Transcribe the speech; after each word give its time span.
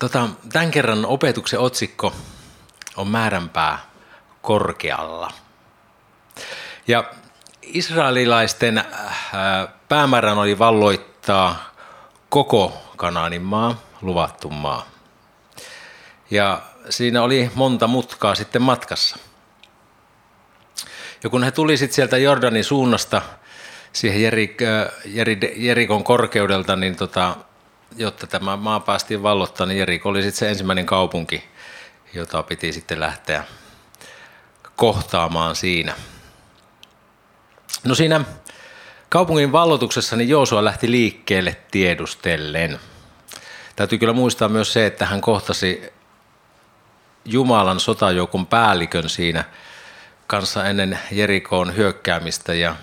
Tota, 0.00 0.28
tämän 0.52 0.70
kerran 0.70 1.06
opetuksen 1.06 1.60
otsikko 1.60 2.12
on 2.96 3.08
määränpää 3.08 3.78
korkealla. 4.42 5.32
Ja 6.88 7.04
israelilaisten 7.62 8.78
äh, 8.78 8.84
päämäärän 9.88 10.38
oli 10.38 10.58
valloittaa 10.58 11.70
koko 12.28 12.92
Kanaanin 12.96 13.42
maa, 13.42 13.80
luvattu 14.02 14.50
maa. 14.50 14.86
Ja 16.30 16.62
siinä 16.88 17.22
oli 17.22 17.50
monta 17.54 17.86
mutkaa 17.86 18.34
sitten 18.34 18.62
matkassa. 18.62 19.16
Ja 21.22 21.30
kun 21.30 21.44
he 21.44 21.50
tuli 21.50 21.76
sitten 21.76 21.94
sieltä 21.94 22.18
Jordanin 22.18 22.64
suunnasta 22.64 23.22
siihen 23.92 24.22
Jerik, 24.22 24.58
Jerikon 25.56 26.04
korkeudelta, 26.04 26.76
niin 26.76 26.96
tota, 26.96 27.36
jotta 27.96 28.26
tämä 28.26 28.56
maa 28.56 28.80
päästiin 28.80 29.22
vallottaa, 29.22 29.66
niin 29.66 29.78
Jeriko 29.78 30.08
oli 30.08 30.22
sitten 30.22 30.38
se 30.38 30.48
ensimmäinen 30.48 30.86
kaupunki, 30.86 31.44
jota 32.14 32.42
piti 32.42 32.72
sitten 32.72 33.00
lähteä 33.00 33.44
kohtaamaan 34.76 35.56
siinä. 35.56 35.94
No 37.84 37.94
siinä 37.94 38.24
kaupungin 39.08 39.52
vallotuksessa 39.52 40.16
niin 40.16 40.28
Joosua 40.28 40.64
lähti 40.64 40.90
liikkeelle 40.90 41.56
tiedustellen. 41.70 42.78
Täytyy 43.76 43.98
kyllä 43.98 44.12
muistaa 44.12 44.48
myös 44.48 44.72
se, 44.72 44.86
että 44.86 45.06
hän 45.06 45.20
kohtasi 45.20 45.82
Jumalan 47.24 47.80
sotajoukon 47.80 48.46
päällikön 48.46 49.08
siinä 49.08 49.44
kanssa 50.26 50.64
ennen 50.64 50.98
Jerikoon 51.10 51.76
hyökkäämistä 51.76 52.54
ja 52.54 52.76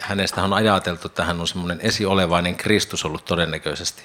hänestä 0.00 0.42
on 0.42 0.52
ajateltu, 0.52 1.08
että 1.08 1.24
hän 1.24 1.40
on 1.40 1.48
semmoinen 1.48 1.80
esiolevainen 1.80 2.56
Kristus 2.56 3.04
ollut 3.04 3.24
todennäköisesti, 3.24 4.02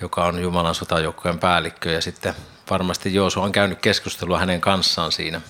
joka 0.00 0.24
on 0.24 0.42
Jumalan 0.42 0.74
sotajoukkojen 0.74 1.38
päällikkö 1.38 1.90
ja 1.90 2.00
sitten 2.00 2.34
varmasti 2.70 3.14
Joosu 3.14 3.40
on 3.40 3.52
käynyt 3.52 3.78
keskustelua 3.80 4.38
hänen 4.38 4.60
kanssaan 4.60 5.12
siinä. 5.12 5.40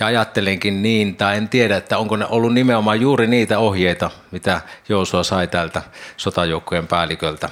Ja 0.00 0.06
ajattelenkin 0.06 0.82
niin, 0.82 1.16
tai 1.16 1.36
en 1.36 1.48
tiedä, 1.48 1.76
että 1.76 1.98
onko 1.98 2.16
ne 2.16 2.26
ollut 2.26 2.54
nimenomaan 2.54 3.00
juuri 3.00 3.26
niitä 3.26 3.58
ohjeita, 3.58 4.10
mitä 4.30 4.60
Joosua 4.88 5.22
sai 5.22 5.46
tältä 5.46 5.82
sotajoukkojen 6.16 6.86
päälliköltä 6.86 7.48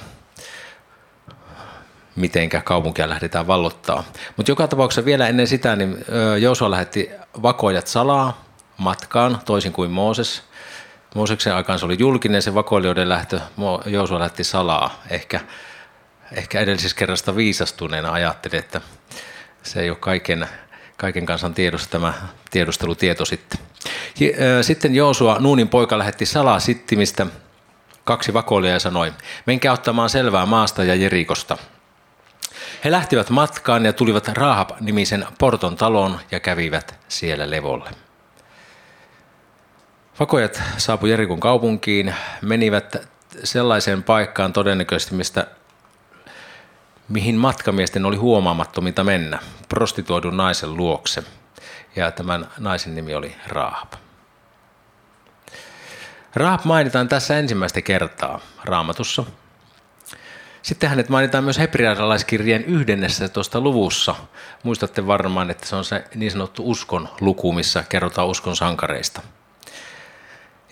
mitenkä 2.15 2.61
kaupunkia 2.61 3.09
lähdetään 3.09 3.47
vallottaa. 3.47 4.03
Mutta 4.37 4.51
joka 4.51 4.67
tapauksessa 4.67 5.05
vielä 5.05 5.27
ennen 5.27 5.47
sitä, 5.47 5.75
niin 5.75 6.05
Joosua 6.39 6.71
lähetti 6.71 7.09
vakoijat 7.41 7.87
salaa 7.87 8.45
matkaan, 8.77 9.39
toisin 9.45 9.73
kuin 9.73 9.91
Mooses. 9.91 10.48
Mooseksen 11.15 11.55
aikaan 11.55 11.79
se 11.79 11.85
oli 11.85 11.95
julkinen 11.99 12.41
se 12.41 12.53
vakoilijoiden 12.53 13.09
lähtö, 13.09 13.39
Joosua 13.85 14.19
lähti 14.19 14.43
salaa. 14.43 15.01
Ehkä, 15.09 15.39
ehkä 16.31 16.59
edellisessä 16.59 16.97
kerrasta 16.97 17.35
viisastuneena 17.35 18.11
ajatteli, 18.11 18.57
että 18.57 18.81
se 19.63 19.81
ei 19.81 19.89
ole 19.89 19.97
kaiken, 19.97 20.47
kaiken 20.97 21.25
kansan 21.25 21.53
tiedossa 21.53 21.89
tämä 21.89 22.13
tiedustelutieto 22.51 23.25
sitten. 23.25 23.59
Sitten 24.61 24.95
Joosua, 24.95 25.37
Nuunin 25.39 25.69
poika, 25.69 25.97
lähetti 25.97 26.25
salaa 26.25 26.59
sittimistä 26.59 27.27
kaksi 28.03 28.33
vakoilijaa 28.33 28.75
ja 28.75 28.79
sanoi, 28.79 29.13
menkää 29.45 29.73
ottamaan 29.73 30.09
selvää 30.09 30.45
maasta 30.45 30.83
ja 30.83 30.95
Jerikosta– 30.95 31.57
he 32.83 32.91
lähtivät 32.91 33.29
matkaan 33.29 33.85
ja 33.85 33.93
tulivat 33.93 34.27
Rahab-nimisen 34.27 35.27
Porton 35.39 35.75
taloon 35.75 36.19
ja 36.31 36.39
kävivät 36.39 36.95
siellä 37.07 37.49
levolle. 37.49 37.89
Vakojat 40.19 40.61
saapu 40.77 41.05
Jerikon 41.05 41.39
kaupunkiin, 41.39 42.15
menivät 42.41 43.07
sellaiseen 43.43 44.03
paikkaan 44.03 44.53
todennäköisesti, 44.53 45.15
mistä, 45.15 45.47
mihin 47.09 47.35
matkamiesten 47.35 48.05
oli 48.05 48.17
huomaamattominta 48.17 49.03
mennä, 49.03 49.39
prostituoidun 49.69 50.37
naisen 50.37 50.77
luokse. 50.77 51.23
Ja 51.95 52.11
tämän 52.11 52.47
naisen 52.57 52.95
nimi 52.95 53.15
oli 53.15 53.35
Rahab. 53.47 53.93
Rahab 56.35 56.65
mainitaan 56.65 57.07
tässä 57.07 57.39
ensimmäistä 57.39 57.81
kertaa 57.81 58.39
raamatussa– 58.63 59.23
sitten 60.61 60.89
hänet 60.89 61.09
mainitaan 61.09 61.43
myös 61.43 61.59
hebrealaiskirjeen 61.59 62.65
11 62.65 63.59
luvussa. 63.59 64.15
Muistatte 64.63 65.07
varmaan, 65.07 65.51
että 65.51 65.65
se 65.67 65.75
on 65.75 65.85
se 65.85 66.03
niin 66.15 66.31
sanottu 66.31 66.69
uskon 66.69 67.09
luku, 67.21 67.51
missä 67.51 67.83
kerrotaan 67.89 68.27
uskon 68.27 68.55
sankareista. 68.55 69.21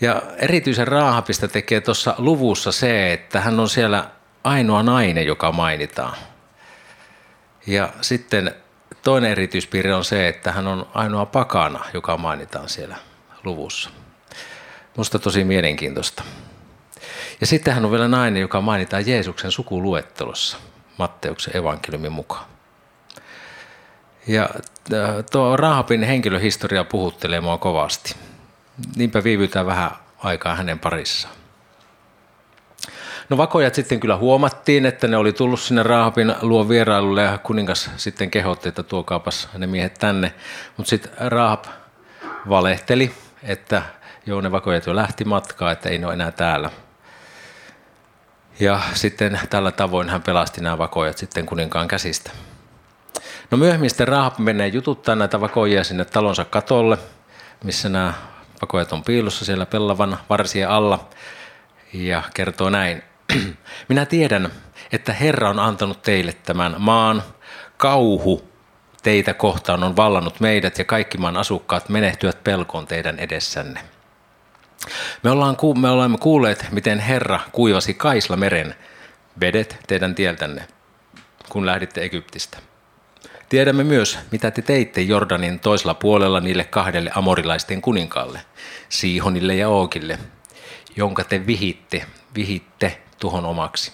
Ja 0.00 0.22
erityisen 0.36 0.88
raahapista 0.88 1.48
tekee 1.48 1.80
tuossa 1.80 2.14
luvussa 2.18 2.72
se, 2.72 3.12
että 3.12 3.40
hän 3.40 3.60
on 3.60 3.68
siellä 3.68 4.10
ainoa 4.44 4.82
nainen, 4.82 5.26
joka 5.26 5.52
mainitaan. 5.52 6.16
Ja 7.66 7.88
sitten 8.00 8.54
toinen 9.02 9.30
erityispiirre 9.30 9.94
on 9.94 10.04
se, 10.04 10.28
että 10.28 10.52
hän 10.52 10.66
on 10.66 10.86
ainoa 10.94 11.26
pakana, 11.26 11.84
joka 11.94 12.16
mainitaan 12.16 12.68
siellä 12.68 12.96
luvussa. 13.44 13.90
Musta 14.96 15.18
tosi 15.18 15.44
mielenkiintoista. 15.44 16.22
Ja 17.40 17.46
sitten 17.46 17.74
hän 17.74 17.84
on 17.84 17.90
vielä 17.90 18.08
nainen, 18.08 18.40
joka 18.40 18.60
mainitaan 18.60 19.06
Jeesuksen 19.06 19.52
sukuluettelossa 19.52 20.56
Matteuksen 20.98 21.56
evankeliumin 21.56 22.12
mukaan. 22.12 22.44
Ja 24.26 24.42
äh, 24.92 25.24
tuo 25.32 25.56
Rahabin 25.56 26.02
henkilöhistoria 26.02 26.84
puhuttelee 26.84 27.40
mua 27.40 27.58
kovasti. 27.58 28.14
Niinpä 28.96 29.24
viivytään 29.24 29.66
vähän 29.66 29.90
aikaa 30.18 30.54
hänen 30.54 30.78
parissaan. 30.78 31.34
No 33.28 33.36
vakojat 33.36 33.74
sitten 33.74 34.00
kyllä 34.00 34.16
huomattiin, 34.16 34.86
että 34.86 35.08
ne 35.08 35.16
oli 35.16 35.32
tullut 35.32 35.60
sinne 35.60 35.82
Rahabin 35.82 36.34
luo 36.42 36.68
vierailulle 36.68 37.22
ja 37.22 37.38
kuningas 37.38 37.90
sitten 37.96 38.30
kehotti, 38.30 38.68
että 38.68 38.82
tuokaapas 38.82 39.48
ne 39.58 39.66
miehet 39.66 39.94
tänne. 39.94 40.34
Mutta 40.76 40.90
sitten 40.90 41.12
Rahab 41.30 41.64
valehteli, 42.48 43.14
että 43.42 43.82
joo 44.26 44.40
ne 44.40 44.52
vakojat 44.52 44.86
jo 44.86 44.96
lähti 44.96 45.24
matkaa, 45.24 45.72
että 45.72 45.88
ei 45.88 45.98
ne 45.98 46.06
ole 46.06 46.14
enää 46.14 46.30
täällä. 46.30 46.70
Ja 48.60 48.80
sitten 48.94 49.40
tällä 49.50 49.72
tavoin 49.72 50.08
hän 50.08 50.22
pelasti 50.22 50.60
nämä 50.60 50.78
vakoijat 50.78 51.18
sitten 51.18 51.46
kuninkaan 51.46 51.88
käsistä. 51.88 52.30
No 53.50 53.58
myöhemmin 53.58 53.90
sitten 53.90 54.08
Rahab 54.08 54.38
menee 54.38 54.68
jututtaa 54.68 55.14
näitä 55.14 55.40
vakoijia 55.40 55.84
sinne 55.84 56.04
talonsa 56.04 56.44
katolle, 56.44 56.98
missä 57.64 57.88
nämä 57.88 58.14
vakoijat 58.62 58.92
on 58.92 59.04
piilossa 59.04 59.44
siellä 59.44 59.66
pellavan 59.66 60.18
varsien 60.30 60.68
alla 60.68 61.08
ja 61.92 62.22
kertoo 62.34 62.70
näin. 62.70 63.02
Minä 63.88 64.06
tiedän, 64.06 64.50
että 64.92 65.12
Herra 65.12 65.50
on 65.50 65.58
antanut 65.58 66.02
teille 66.02 66.32
tämän 66.32 66.74
maan. 66.78 67.22
Kauhu 67.76 68.48
teitä 69.02 69.34
kohtaan 69.34 69.84
on 69.84 69.96
vallannut 69.96 70.40
meidät 70.40 70.78
ja 70.78 70.84
kaikki 70.84 71.18
maan 71.18 71.36
asukkaat 71.36 71.88
menehtyvät 71.88 72.44
pelkoon 72.44 72.86
teidän 72.86 73.18
edessänne. 73.18 73.80
Me, 75.22 75.30
ollaan, 75.30 75.56
me 75.80 75.90
olemme 75.90 76.18
kuulleet, 76.18 76.66
miten 76.70 76.98
Herra 76.98 77.40
kuivasi 77.52 77.94
Kaisla 77.94 78.36
meren 78.36 78.74
vedet 79.40 79.78
teidän 79.86 80.14
tieltänne, 80.14 80.68
kun 81.48 81.66
lähditte 81.66 82.02
Egyptistä. 82.02 82.58
Tiedämme 83.48 83.84
myös, 83.84 84.18
mitä 84.32 84.50
te 84.50 84.62
teitte 84.62 85.00
Jordanin 85.00 85.60
toisella 85.60 85.94
puolella 85.94 86.40
niille 86.40 86.64
kahdelle 86.64 87.10
amorilaisten 87.14 87.82
kuninkaalle, 87.82 88.40
Siihonille 88.88 89.54
ja 89.54 89.68
Ookille, 89.68 90.18
jonka 90.96 91.24
te 91.24 91.46
vihitte, 91.46 92.06
vihitte 92.34 93.02
tuhon 93.20 93.44
omaksi. 93.44 93.92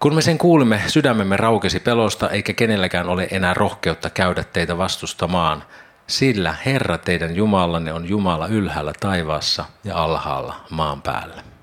Kun 0.00 0.14
me 0.14 0.22
sen 0.22 0.38
kuulimme, 0.38 0.82
sydämemme 0.86 1.36
raukesi 1.36 1.80
pelosta, 1.80 2.30
eikä 2.30 2.52
kenelläkään 2.52 3.08
ole 3.08 3.28
enää 3.30 3.54
rohkeutta 3.54 4.10
käydä 4.10 4.44
teitä 4.44 4.78
vastustamaan– 4.78 5.64
sillä 6.06 6.54
Herra 6.66 6.98
teidän 6.98 7.36
Jumalanne 7.36 7.92
on 7.92 8.08
Jumala 8.08 8.46
ylhäällä 8.46 8.92
taivaassa 9.00 9.64
ja 9.84 9.96
alhaalla 9.96 10.54
maan 10.70 11.02
päällä. 11.02 11.55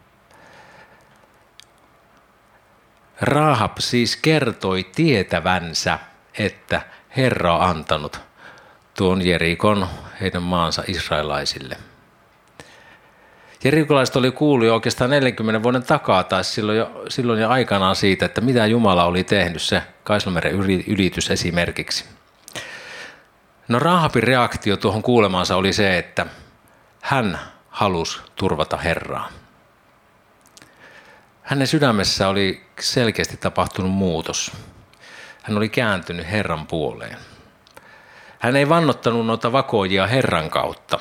Rahab 3.23 3.77
siis 3.79 4.15
kertoi 4.15 4.85
tietävänsä, 4.95 5.99
että 6.37 6.81
Herra 7.17 7.55
on 7.55 7.69
antanut 7.69 8.21
tuon 8.97 9.25
Jerikon 9.25 9.87
heidän 10.21 10.43
maansa 10.43 10.83
israelaisille. 10.87 11.77
Jerikolaiset 13.63 14.15
oli 14.15 14.31
kuullut 14.31 14.67
jo 14.67 14.73
oikeastaan 14.73 15.09
40 15.09 15.63
vuoden 15.63 15.83
takaa 15.83 16.23
tai 16.23 16.43
silloin 16.43 16.77
jo, 16.77 17.03
silloin 17.09 17.41
jo 17.41 17.49
aikanaan 17.49 17.95
siitä, 17.95 18.25
että 18.25 18.41
mitä 18.41 18.65
Jumala 18.65 19.05
oli 19.05 19.23
tehnyt 19.23 19.61
se 19.61 19.81
Kaislomeren 20.03 20.53
ylitys 20.87 21.31
esimerkiksi. 21.31 22.05
No 23.67 23.79
Rahabin 23.79 24.23
reaktio 24.23 24.77
tuohon 24.77 25.01
kuulemaansa 25.01 25.55
oli 25.55 25.73
se, 25.73 25.97
että 25.97 26.25
hän 27.01 27.39
halusi 27.69 28.19
turvata 28.35 28.77
Herraa. 28.77 29.29
Hänen 31.53 31.67
sydämessä 31.67 32.27
oli 32.27 32.63
selkeästi 32.79 33.37
tapahtunut 33.37 33.91
muutos. 33.91 34.51
Hän 35.43 35.57
oli 35.57 35.69
kääntynyt 35.69 36.31
Herran 36.31 36.67
puoleen. 36.67 37.17
Hän 38.39 38.55
ei 38.55 38.69
vannottanut 38.69 39.25
noita 39.25 39.51
vakoijia 39.51 40.07
Herran 40.07 40.49
kautta. 40.49 40.99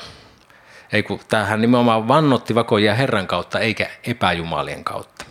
Ei 0.91 1.03
kun 1.03 1.19
hän 1.45 1.61
nimenomaan 1.61 2.07
vannotti 2.07 2.55
vakoijia 2.55 2.95
Herran 2.95 3.27
kautta 3.27 3.59
eikä 3.59 3.89
epäjumalien 4.03 4.83
kautta. 4.83 5.25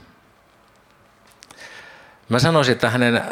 Mä 2.28 2.38
sanoisin, 2.38 2.72
että 2.72 2.90
hänen 2.90 3.16
äh, 3.16 3.22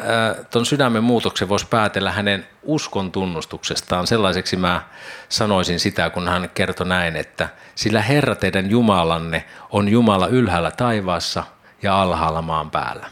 ton 0.50 0.66
sydämen 0.66 1.04
muutoksen 1.04 1.48
voisi 1.48 1.66
päätellä 1.66 2.12
hänen 2.12 2.46
uskon 2.62 3.12
tunnustuksestaan. 3.12 4.06
Sellaiseksi 4.06 4.56
mä 4.56 4.82
sanoisin 5.28 5.80
sitä, 5.80 6.10
kun 6.10 6.28
hän 6.28 6.50
kertoi 6.54 6.86
näin, 6.86 7.16
että 7.16 7.48
sillä 7.74 8.02
Herra 8.02 8.34
teidän 8.34 8.70
Jumalanne 8.70 9.44
on 9.70 9.88
Jumala 9.88 10.26
ylhäällä 10.26 10.70
taivaassa 10.70 11.44
ja 11.82 12.02
alhaalla 12.02 12.42
maan 12.42 12.70
päällä. 12.70 13.06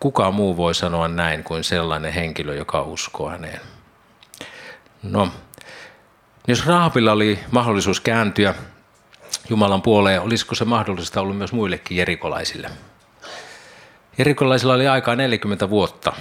Kuka 0.00 0.30
muu 0.30 0.56
voi 0.56 0.74
sanoa 0.74 1.08
näin 1.08 1.44
kuin 1.44 1.64
sellainen 1.64 2.12
henkilö, 2.12 2.54
joka 2.54 2.82
uskoo 2.82 3.28
häneen? 3.28 3.60
No, 5.02 5.28
jos 6.48 6.66
Raapilla 6.66 7.12
oli 7.12 7.38
mahdollisuus 7.50 8.00
kääntyä 8.00 8.54
Jumalan 9.50 9.82
puoleen, 9.82 10.22
olisiko 10.22 10.54
se 10.54 10.64
mahdollista 10.64 11.20
ollut 11.20 11.36
myös 11.38 11.52
muillekin 11.52 11.96
jerikolaisille? 11.96 12.70
Jerikolaisilla 14.18 14.74
oli 14.74 14.88
aikaa 14.88 15.16
40 15.16 15.70
vuotta 15.70 16.12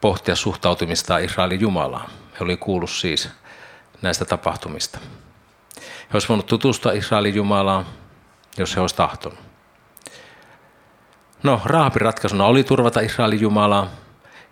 pohtia 0.00 0.36
suhtautumista 0.36 1.18
Israelin 1.18 1.60
Jumalaan. 1.60 2.10
He 2.32 2.44
oli 2.44 2.56
kuullut 2.56 2.90
siis 2.90 3.28
näistä 4.02 4.24
tapahtumista. 4.24 4.98
He 5.78 6.08
olisivat 6.12 6.28
voineet 6.28 6.46
tutustua 6.46 6.92
Israelin 6.92 7.34
Jumalaan, 7.34 7.86
jos 8.58 8.76
he 8.76 8.80
olisivat 8.80 8.96
tahtonut. 8.96 9.51
No, 11.42 11.60
Raapin 11.64 12.02
ratkaisuna 12.02 12.44
oli 12.44 12.64
turvata 12.64 13.00
Israelin 13.00 13.40
Jumalaa, 13.40 13.90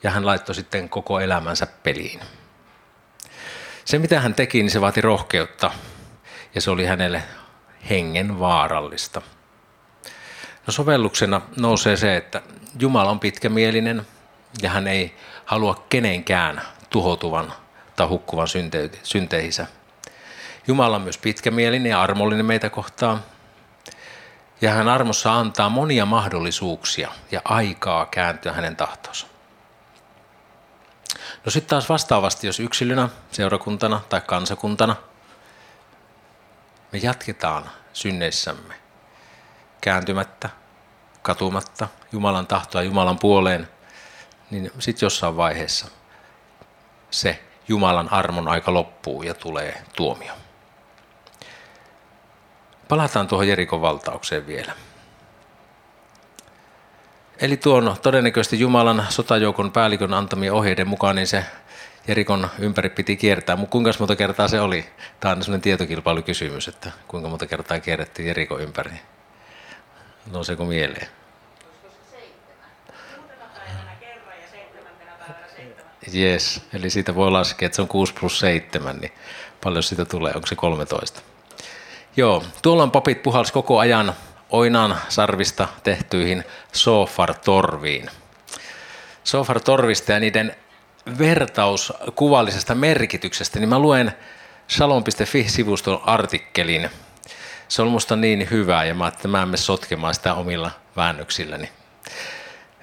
ja 0.03 0.11
hän 0.11 0.27
laittoi 0.27 0.55
sitten 0.55 0.89
koko 0.89 1.21
elämänsä 1.21 1.67
peliin. 1.83 2.21
Se, 3.85 3.99
mitä 3.99 4.21
hän 4.21 4.35
teki, 4.35 4.63
niin 4.63 4.71
se 4.71 4.81
vaati 4.81 5.01
rohkeutta, 5.01 5.71
ja 6.55 6.61
se 6.61 6.71
oli 6.71 6.85
hänelle 6.85 7.23
hengen 7.91 8.39
vaarallista. 8.41 9.23
No 10.67 10.73
sovelluksena 10.73 11.41
nousee 11.57 11.97
se, 11.97 12.17
että 12.17 12.43
Jumala 12.79 13.11
on 13.11 13.21
pitkämielinen 13.21 14.07
ja 14.63 14.71
hän 14.71 14.89
ei 14.89 15.17
halua 15.45 15.87
kenenkään 15.89 16.63
tuhoutuvan 16.91 17.53
tai 17.97 18.07
hukkuvan 18.07 18.49
synteihinsä. 19.03 19.67
Jumala 20.67 20.97
on 20.97 21.03
myös 21.03 21.19
pitkämielinen 21.19 21.91
ja 21.91 22.03
armollinen 22.03 22.47
meitä 22.47 22.71
kohtaan. 22.71 23.25
Ja 24.61 24.71
hän 24.71 24.89
armossa 24.89 25.39
antaa 25.39 25.69
monia 25.69 26.07
mahdollisuuksia 26.07 27.13
ja 27.31 27.41
aikaa 27.45 28.07
kääntyä 28.07 28.53
hänen 28.53 28.77
tahtonsa. 28.77 29.27
No 31.45 31.51
sitten 31.51 31.71
taas 31.71 31.89
vastaavasti, 31.89 32.47
jos 32.47 32.61
yksilönä, 32.61 33.09
seurakuntana 33.33 34.01
tai 34.09 34.21
kansakuntana 34.21 34.97
me 36.93 36.99
jatketaan 36.99 37.71
synneissämme 37.93 38.75
kääntymättä, 39.81 40.51
katumatta 41.23 41.89
Jumalan 42.13 42.47
tahtoa 42.47 42.83
Jumalan 42.83 43.19
puoleen, 43.19 43.69
niin 44.51 44.71
sitten 44.79 45.07
jossain 45.07 45.37
vaiheessa 45.37 45.89
se 47.11 47.45
Jumalan 47.69 48.13
armon 48.13 48.49
aika 48.49 48.75
loppuu 48.75 49.23
ja 49.23 49.35
tulee 49.35 49.83
tuomio. 49.97 50.33
Palataan 52.91 53.29
tuohon 53.29 53.49
Jerikon 53.49 53.81
valtaukseen 53.81 54.47
vielä. 54.47 54.73
Eli 57.41 57.57
tuon 57.57 57.97
todennäköisesti 58.03 58.61
Jumalan 58.61 59.07
sotajoukon 59.09 59.73
päällikön 59.73 60.15
antamien 60.15 60.53
ohjeiden 60.53 60.89
mukaan, 60.89 61.17
niin 61.17 61.27
se 61.27 61.45
Jerikon 62.09 62.49
ympäri 62.59 62.91
piti 62.91 63.17
kiertää. 63.17 63.57
Mutta 63.57 63.73
kuinka 63.73 63.91
monta 63.99 64.17
kertaa 64.17 64.49
se 64.49 64.61
oli? 64.61 64.87
Tämä 65.21 65.33
on 65.33 65.43
sellainen 65.43 65.63
tietokilpailukysymys, 65.63 66.69
että 66.69 66.91
kuinka 67.09 67.29
monta 67.29 67.47
kertaa 67.47 67.81
kierrettiin 67.81 68.29
Jerikon 68.29 68.61
ympäri. 68.61 68.93
Nouseeko 70.33 70.65
mieleen? 70.65 71.09
Yes, 76.15 76.63
eli 76.73 76.91
siitä 76.91 77.15
voi 77.15 77.31
laskea, 77.31 77.67
että 77.67 77.77
se 77.77 77.83
on 77.83 77.89
6 77.89 78.15
plus 78.21 78.41
7, 78.41 78.97
niin 78.97 79.13
paljon 79.65 79.83
siitä 79.83 80.05
tulee, 80.05 80.33
onko 80.35 80.47
se 80.47 80.55
13? 80.55 81.23
Joo, 82.17 82.45
tuolla 82.63 82.83
on 82.83 82.91
papit 82.91 83.23
puhals 83.23 83.53
koko 83.53 83.79
ajan 83.79 84.15
oinan 84.51 84.99
sarvista 85.09 85.69
tehtyihin 85.83 86.45
sofar-torviin. 86.73 88.11
Sofar-torvista 89.25 90.13
ja 90.13 90.21
niiden 90.21 90.57
vertaus 91.19 91.93
kuvallisesta 92.15 92.75
merkityksestä, 92.75 93.59
niin 93.59 93.69
mä 93.69 93.79
luen 93.79 94.13
shalom.fi-sivuston 94.69 96.01
artikkelin. 96.07 96.91
Se 97.69 97.83
on 97.83 97.89
musta 97.89 98.17
niin 98.17 98.49
hyvä 98.51 98.85
ja 98.85 98.95
mä 98.95 99.09
että 99.09 99.29
mä 99.29 99.43
en 99.43 99.59
sotkemaan 99.59 100.15
sitä 100.15 100.35
omilla 100.35 100.71
väännöksilläni. 100.97 101.71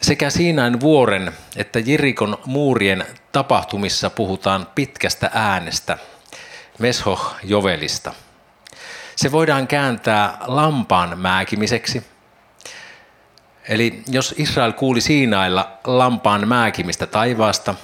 Sekä 0.01 0.29
Siinain 0.29 0.79
vuoren 0.79 1.31
että 1.55 1.79
Jirikon 1.79 2.37
muurien 2.45 3.05
tapahtumissa 3.31 4.09
puhutaan 4.09 4.67
pitkästä 4.75 5.31
äänestä, 5.33 5.97
Meshoh 6.79 7.35
Jovelista. 7.43 8.13
Se 9.17 9.31
voidaan 9.31 9.67
kääntää 9.67 10.37
lampaan 10.47 11.19
määkimiseksi. 11.19 12.07
Eli 13.69 14.03
jos 14.07 14.35
Israel 14.37 14.71
kuuli 14.71 15.01
Siinailla 15.01 15.71
lampaan 15.83 16.47
määkimistä 16.47 17.07
taivaasta 17.07 17.75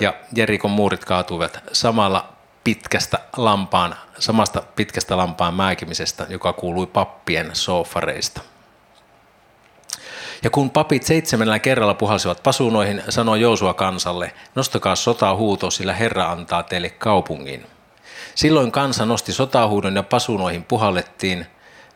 ja 0.00 0.14
Jerikon 0.36 0.70
muurit 0.70 1.04
kaatuivat 1.04 1.60
samalla 1.72 2.32
pitkästä 2.64 3.18
lampaan, 3.36 3.96
samasta 4.18 4.62
pitkästä 4.76 5.16
lampaan 5.16 5.54
määkimisestä, 5.54 6.26
joka 6.28 6.52
kuului 6.52 6.86
pappien 6.86 7.50
sofareista. 7.52 8.40
Ja 10.42 10.50
kun 10.50 10.70
papit 10.70 11.02
seitsemännellä 11.02 11.58
kerralla 11.58 11.94
puhalsivat 11.94 12.42
pasunoihin, 12.42 13.02
sanoi 13.08 13.40
Joosua 13.40 13.74
kansalle, 13.74 14.32
nostakaa 14.54 14.96
sotahuuto, 14.96 15.70
sillä 15.70 15.94
Herra 15.94 16.32
antaa 16.32 16.62
teille 16.62 16.90
kaupungin. 16.90 17.66
Silloin 18.34 18.72
kansa 18.72 19.06
nosti 19.06 19.32
sotahuudon 19.32 19.96
ja 19.96 20.02
pasunoihin 20.02 20.64
puhallettiin, 20.64 21.46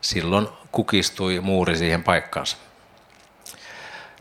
silloin 0.00 0.48
kukistui 0.72 1.40
muuri 1.40 1.76
siihen 1.76 2.04
paikkaansa. 2.04 2.56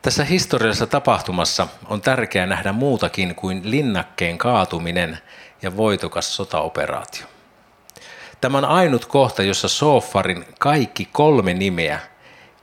Tässä 0.01 0.23
historiallisessa 0.23 0.87
tapahtumassa 0.87 1.67
on 1.89 2.01
tärkeää 2.01 2.45
nähdä 2.45 2.71
muutakin 2.71 3.35
kuin 3.35 3.61
linnakkeen 3.63 4.37
kaatuminen 4.37 5.17
ja 5.61 5.77
voitokas 5.77 6.35
sotaoperaatio. 6.35 7.25
Tämä 8.41 8.57
on 8.57 8.65
ainut 8.65 9.05
kohta, 9.05 9.43
jossa 9.43 9.67
Sofarin 9.67 10.45
kaikki 10.59 11.09
kolme 11.11 11.53
nimeä, 11.53 11.99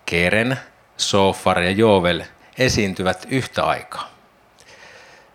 Keren, 0.06 0.58
Sofar 0.96 1.60
ja 1.60 1.70
Jovel 1.70 2.22
esiintyvät 2.58 3.26
yhtä 3.30 3.64
aikaa. 3.64 4.10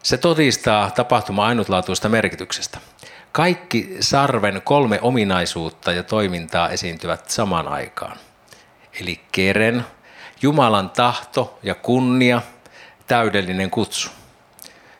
Se 0.03 0.17
todistaa 0.17 0.91
tapahtuma 0.91 1.45
ainutlaatuista 1.45 2.10
merkityksestä. 2.10 2.79
Kaikki 3.35 3.97
sarven 3.99 4.61
kolme 4.63 4.99
ominaisuutta 5.01 5.91
ja 5.91 6.03
toimintaa 6.03 6.69
esiintyvät 6.69 7.29
samaan 7.29 7.67
aikaan. 7.67 8.17
Eli 9.01 9.21
keren, 9.31 9.85
Jumalan 10.41 10.89
tahto 10.89 11.59
ja 11.63 11.75
kunnia, 11.75 12.41
täydellinen 13.07 13.69
kutsu. 13.69 14.09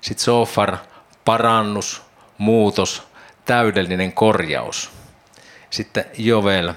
Sitten 0.02 0.24
sofar, 0.24 0.78
parannus, 1.26 2.02
muutos, 2.38 3.08
täydellinen 3.46 4.14
korjaus. 4.14 4.92
Sitten 5.70 6.06
Jovel, 6.18 6.74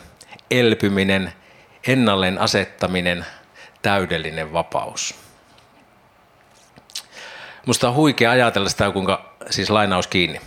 elpyminen, 0.51 1.33
ennalleen 1.87 2.39
asettaminen, 2.39 3.27
täydellinen 3.83 4.53
vapaus. 4.53 5.15
Musta 7.67 7.89
on 7.89 7.95
huikea 7.95 8.31
ajatella 8.31 8.69
sitä, 8.69 8.91
kuinka, 8.91 9.35
siis 9.51 9.71
lainaus 9.71 10.07
kiinni, 10.07 10.41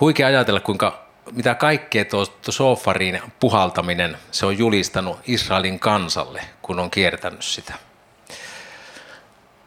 huikea 0.00 0.26
ajatella, 0.26 0.60
kuinka 0.60 1.06
mitä 1.32 1.54
kaikkea 1.54 2.04
tuo, 2.04 2.26
sofarin 2.50 3.22
puhaltaminen 3.40 4.16
se 4.30 4.46
on 4.46 4.58
julistanut 4.58 5.18
Israelin 5.26 5.78
kansalle, 5.78 6.42
kun 6.62 6.78
on 6.78 6.90
kiertänyt 6.90 7.42
sitä. 7.42 7.74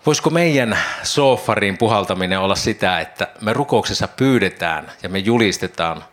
Voisiko 0.06 0.30
meidän 0.30 0.78
sofarin 1.04 1.78
puhaltaminen 1.78 2.40
olla 2.40 2.56
sitä, 2.56 3.00
että 3.00 3.28
me 3.42 3.54
rukouksessa 3.54 4.08
pyydetään 4.08 4.92
ja 5.04 5.10
me 5.10 5.20
julistetaan 5.20 6.04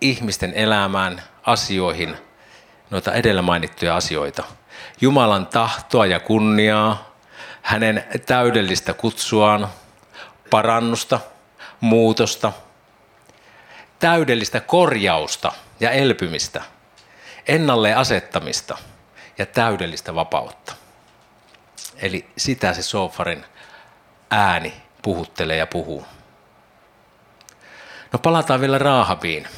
ihmisten 0.00 0.52
elämään, 0.54 1.22
asioihin, 1.42 2.16
noita 2.90 3.12
edellä 3.12 3.42
mainittuja 3.42 3.96
asioita– 3.96 4.44
Jumalan 5.00 5.46
tahtoa 5.46 6.06
ja 6.06 6.20
kunniaa, 6.20 7.16
hänen 7.62 8.04
täydellistä 8.26 8.94
kutsuaan, 8.94 9.68
parannusta, 10.50 11.20
muutosta, 11.80 12.52
täydellistä 13.98 14.60
korjausta 14.60 15.52
ja 15.80 15.90
elpymistä, 15.90 16.62
ennalle 17.46 17.94
asettamista 17.94 18.78
ja 19.38 19.46
täydellistä 19.46 20.14
vapautta. 20.14 20.74
Eli 21.96 22.26
sitä 22.36 22.74
se 22.74 22.82
sofarin 22.82 23.44
ääni 24.30 24.72
puhuttelee 25.02 25.56
ja 25.56 25.66
puhuu. 25.66 26.06
No 28.12 28.18
palataan 28.18 28.60
vielä 28.60 28.78
Raahabiin. 28.78 29.48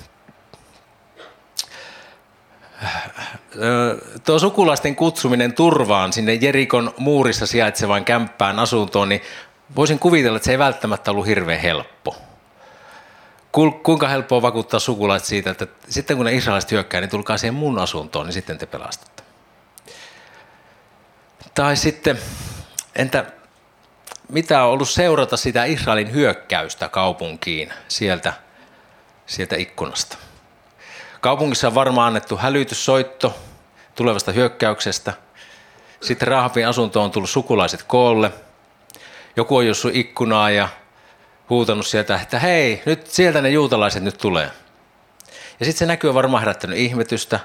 tuo 4.25 4.39
sukulaisten 4.39 4.97
kutsuminen 4.97 5.53
turvaan 5.53 6.13
sinne 6.13 6.35
Jerikon 6.35 6.95
muurissa 6.97 7.47
sijaitsevaan 7.47 8.05
kämppään 8.05 8.59
asuntoon, 8.59 9.09
niin 9.09 9.23
voisin 9.77 9.99
kuvitella, 9.99 10.37
että 10.37 10.47
se 10.47 10.53
ei 10.53 10.59
välttämättä 10.59 11.11
ollut 11.11 11.27
hirveän 11.27 11.61
helppo. 11.61 12.28
Kuinka 13.83 14.09
helppoa 14.09 14.43
vakuuttaa 14.43 14.81
sukulaiset 14.81 15.29
siitä, 15.29 15.51
että 15.51 15.67
sitten 15.89 16.17
kun 16.17 16.27
ne 16.27 16.33
israelaiset 16.33 16.71
hyökkää, 16.71 17.01
niin 17.01 17.11
tulkaa 17.11 17.39
siihen 17.39 17.55
mun 17.55 17.79
asuntoon, 17.79 18.27
niin 18.27 18.33
sitten 18.33 18.59
te 18.59 18.67
pelastatte. 18.67 19.23
Tai 21.55 21.77
sitten, 21.77 22.19
entä 22.97 23.25
mitä 24.29 24.65
on 24.65 24.71
ollut 24.71 24.89
seurata 24.89 25.37
sitä 25.37 25.65
Israelin 25.65 26.13
hyökkäystä 26.13 26.89
kaupunkiin 26.89 27.73
sieltä, 27.89 28.33
sieltä 29.27 29.57
ikkunasta? 29.57 30.19
Kaupungissa 31.21 31.67
on 31.67 31.75
varmaan 31.75 32.07
annettu 32.07 32.37
hälytyssoitto 32.37 33.39
tulevasta 33.95 34.33
hyökkäyksestä. 34.33 35.13
Sitten 36.01 36.29
Rahabin 36.29 36.69
asuntoon 36.69 37.05
on 37.05 37.11
tullut 37.11 37.31
sukulaiset 37.31 37.83
koolle. 37.83 38.31
Joku 39.37 39.57
on 39.57 39.67
jossut 39.67 39.95
ikkunaa 39.95 40.51
ja 40.51 40.69
huutanut 41.51 41.87
sieltä, 41.87 42.21
että 42.21 42.39
hei, 42.39 42.83
nyt 42.87 43.07
sieltä 43.07 43.43
ne 43.43 43.51
juutalaiset 43.51 44.03
nyt 44.03 44.19
tulee. 44.19 44.51
Ja 45.61 45.67
sitten 45.67 45.79
se 45.79 45.87
näkyy 45.87 46.15
varmaan 46.15 46.41
herättänyt 46.41 46.79
ihmetystä. 46.79 47.41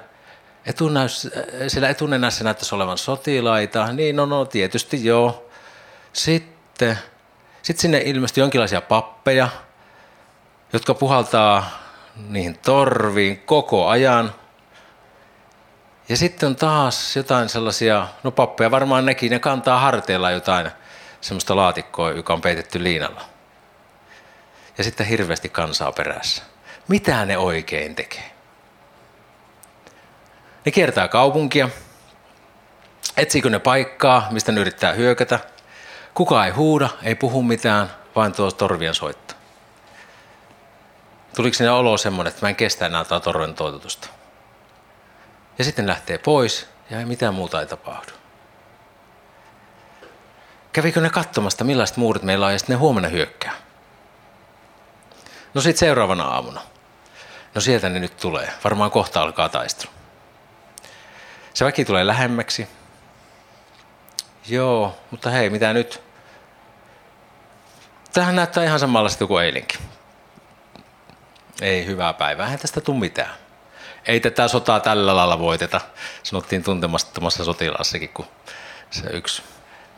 Etunäys, 0.65 1.29
siellä 1.67 1.89
etunenässä 1.89 2.43
näyttäisi 2.43 2.75
olevan 2.75 2.97
sotilaita. 2.97 3.93
Niin, 3.93 4.15
no, 4.15 4.25
no 4.25 4.45
tietysti 4.45 5.05
joo. 5.05 5.49
Sitten, 6.13 6.99
sitten 7.61 7.81
sinne 7.81 8.01
ilmestyi 8.05 8.41
jonkinlaisia 8.41 8.81
pappeja, 8.81 9.49
jotka 10.73 10.93
puhaltaa 10.93 11.79
niihin 12.29 12.57
torviin 12.57 13.39
koko 13.39 13.87
ajan. 13.87 14.35
Ja 16.09 16.17
sitten 16.17 16.47
on 16.47 16.55
taas 16.55 17.15
jotain 17.15 17.49
sellaisia, 17.49 18.07
no 18.23 18.31
pappeja 18.31 18.71
varmaan 18.71 19.05
nekin, 19.05 19.31
ne 19.31 19.39
kantaa 19.39 19.79
harteilla 19.79 20.31
jotain 20.31 20.71
semmoista 21.21 21.55
laatikkoa, 21.55 22.11
joka 22.11 22.33
on 22.33 22.41
peitetty 22.41 22.83
liinalla. 22.83 23.32
Ja 24.77 24.83
sitten 24.83 25.05
hirveästi 25.05 25.49
kansaa 25.49 25.91
perässä. 25.91 26.43
Mitä 26.87 27.25
ne 27.25 27.37
oikein 27.37 27.95
tekee? 27.95 28.31
Ne 30.65 30.71
kiertää 30.71 31.07
kaupunkia. 31.07 31.69
Etsiikö 33.17 33.49
ne 33.49 33.59
paikkaa, 33.59 34.27
mistä 34.31 34.51
ne 34.51 34.61
yrittää 34.61 34.93
hyökätä? 34.93 35.39
Kuka 36.13 36.45
ei 36.45 36.51
huuda, 36.51 36.89
ei 37.03 37.15
puhu 37.15 37.43
mitään, 37.43 37.91
vain 38.15 38.33
tuo 38.33 38.51
torvien 38.51 38.95
soitto. 38.95 39.33
Tuliko 41.35 41.53
sinne 41.53 41.71
olo 41.71 41.97
semmoinen, 41.97 42.29
että 42.33 42.45
mä 42.45 42.49
en 42.49 42.55
kestä 42.55 42.85
enää 42.85 43.03
tätä 43.03 43.19
torven 43.19 43.53
toitotusta. 43.53 44.07
Ja 45.57 45.63
sitten 45.63 45.87
lähtee 45.87 46.17
pois 46.17 46.67
ja 46.89 46.99
ei 46.99 47.05
mitään 47.05 47.33
muuta 47.33 47.59
ei 47.59 47.67
tapahdu. 47.67 48.11
Kävikö 50.73 51.01
ne 51.01 51.09
katsomasta, 51.09 51.63
millaiset 51.63 51.97
muurit 51.97 52.23
meillä 52.23 52.45
on 52.45 52.51
ja 52.51 52.59
sitten 52.59 52.73
ne 52.73 52.79
huomenna 52.79 53.09
hyökkää? 53.09 53.53
No 55.53 55.61
sitten 55.61 55.79
seuraavana 55.79 56.23
aamuna. 56.23 56.61
No 57.55 57.61
sieltä 57.61 57.89
ne 57.89 57.99
nyt 57.99 58.17
tulee. 58.17 58.53
Varmaan 58.63 58.91
kohta 58.91 59.21
alkaa 59.21 59.49
taistelu. 59.49 59.91
Se 61.53 61.65
väki 61.65 61.85
tulee 61.85 62.07
lähemmäksi. 62.07 62.67
Joo, 64.47 64.97
mutta 65.11 65.29
hei, 65.29 65.49
mitä 65.49 65.73
nyt? 65.73 66.01
Tähän 68.13 68.35
näyttää 68.35 68.63
ihan 68.63 68.79
samalla 68.79 69.09
kuin 69.27 69.45
eilinkin. 69.45 69.79
Ei 71.61 71.85
hyvää 71.85 72.13
päivää, 72.13 72.45
eihän 72.45 72.59
tästä 72.59 72.81
tule 72.81 72.99
mitään. 72.99 73.35
Ei 74.05 74.19
tätä 74.19 74.47
sotaa 74.47 74.79
tällä 74.79 75.15
lailla 75.15 75.39
voiteta, 75.39 75.81
sanottiin 76.23 76.63
tuntemattomassa 76.63 77.43
sotilaassakin, 77.43 78.09
kun 78.09 78.25
se 78.91 79.07
yksi, 79.09 79.43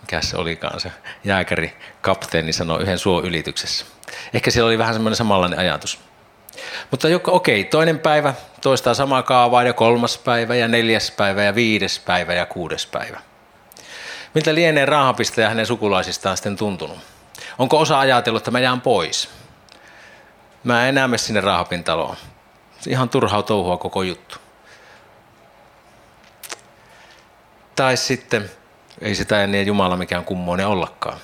mikä 0.05 0.21
se 0.21 0.37
olikaan, 0.37 0.79
se 0.79 0.91
jääkäri, 1.23 1.77
kapteeni 2.01 2.53
sanoi 2.53 2.81
yhden 2.81 2.97
ylityksessä. 3.23 3.85
Ehkä 4.33 4.51
siellä 4.51 4.67
oli 4.67 4.77
vähän 4.77 4.93
semmoinen 4.93 5.15
samanlainen 5.15 5.59
ajatus. 5.59 5.99
Mutta 6.91 7.07
okei, 7.27 7.61
okay, 7.61 7.69
toinen 7.69 7.99
päivä 7.99 8.33
toistaa 8.61 8.93
samaa 8.93 9.23
kaavaa 9.23 9.63
ja 9.63 9.73
kolmas 9.73 10.17
päivä 10.17 10.55
ja 10.55 10.67
neljäs 10.67 11.11
päivä 11.11 11.43
ja 11.43 11.55
viides 11.55 11.99
päivä 11.99 12.33
ja 12.33 12.45
kuudes 12.45 12.85
päivä. 12.85 13.21
Miltä 14.33 14.55
lienee 14.55 14.85
raahapista 14.85 15.41
ja 15.41 15.49
hänen 15.49 15.65
sukulaisistaan 15.65 16.37
sitten 16.37 16.57
tuntunut? 16.57 16.97
Onko 17.57 17.79
osa 17.79 17.99
ajatellut, 17.99 18.41
että 18.41 18.51
mä 18.51 18.59
jään 18.59 18.81
pois? 18.81 19.29
Mä 20.63 20.83
en 20.83 20.89
enää 20.89 21.07
mene 21.07 21.17
sinne 21.17 21.41
Raahapin 21.41 21.83
taloon. 21.83 22.15
Ihan 22.87 23.09
turhaa 23.09 23.43
touhua 23.43 23.77
koko 23.77 24.03
juttu. 24.03 24.37
Tai 27.75 27.97
sitten 27.97 28.51
ei 29.01 29.15
sitä 29.15 29.43
enää 29.43 29.61
Jumala 29.61 29.97
mikään 29.97 30.25
kummoinen 30.25 30.67
ollakaan. 30.67 31.17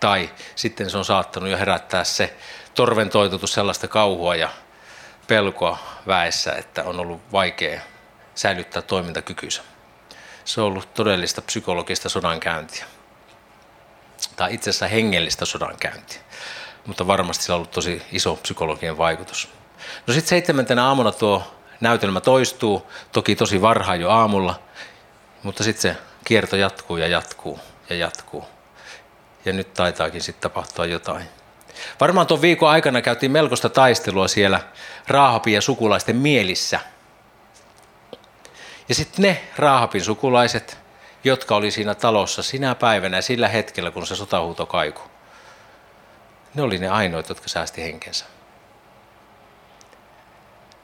Tai 0.00 0.30
sitten 0.56 0.90
se 0.90 0.98
on 0.98 1.04
saattanut 1.04 1.48
jo 1.48 1.58
herättää 1.58 2.04
se 2.04 2.36
torven 2.74 3.10
toitotus 3.10 3.52
sellaista 3.52 3.88
kauhua 3.88 4.36
ja 4.36 4.48
pelkoa 5.26 5.78
väessä, 6.06 6.52
että 6.52 6.84
on 6.84 7.00
ollut 7.00 7.20
vaikea 7.32 7.80
säilyttää 8.34 8.82
toimintakykynsä. 8.82 9.62
Se 10.44 10.60
on 10.60 10.66
ollut 10.66 10.94
todellista 10.94 11.42
psykologista 11.42 12.08
sodankäyntiä. 12.08 12.84
Tai 14.36 14.54
itse 14.54 14.70
asiassa 14.70 14.88
hengellistä 14.88 15.44
sodankäyntiä 15.44 16.20
mutta 16.86 17.06
varmasti 17.06 17.44
sillä 17.44 17.54
on 17.54 17.58
ollut 17.58 17.70
tosi 17.70 18.02
iso 18.12 18.36
psykologinen 18.36 18.98
vaikutus. 18.98 19.48
No 20.06 20.14
sitten 20.14 20.28
seitsemäntenä 20.28 20.86
aamuna 20.86 21.12
tuo 21.12 21.54
näytelmä 21.80 22.20
toistuu, 22.20 22.90
toki 23.12 23.36
tosi 23.36 23.62
varhain 23.62 24.00
jo 24.00 24.10
aamulla, 24.10 24.62
mutta 25.42 25.64
sitten 25.64 25.82
se 25.82 26.00
kierto 26.24 26.56
jatkuu 26.56 26.96
ja 26.96 27.06
jatkuu 27.06 27.60
ja 27.90 27.96
jatkuu. 27.96 28.44
Ja 29.44 29.52
nyt 29.52 29.74
taitaakin 29.74 30.22
sitten 30.22 30.50
tapahtua 30.50 30.86
jotain. 30.86 31.28
Varmaan 32.00 32.26
tuon 32.26 32.42
viikon 32.42 32.70
aikana 32.70 33.02
käytiin 33.02 33.32
melkoista 33.32 33.68
taistelua 33.68 34.28
siellä 34.28 34.60
Raahapin 35.08 35.54
ja 35.54 35.60
sukulaisten 35.60 36.16
mielissä. 36.16 36.80
Ja 38.88 38.94
sitten 38.94 39.22
ne 39.22 39.44
Raahapin 39.56 40.04
sukulaiset, 40.04 40.78
jotka 41.24 41.56
oli 41.56 41.70
siinä 41.70 41.94
talossa 41.94 42.42
sinä 42.42 42.74
päivänä 42.74 43.20
sillä 43.20 43.48
hetkellä, 43.48 43.90
kun 43.90 44.06
se 44.06 44.16
sotahuuto 44.16 44.66
kaiku, 44.66 45.02
ne 46.54 46.62
oli 46.62 46.78
ne 46.78 46.88
ainoat, 46.88 47.28
jotka 47.28 47.48
säästi 47.48 47.82
henkensä. 47.82 48.24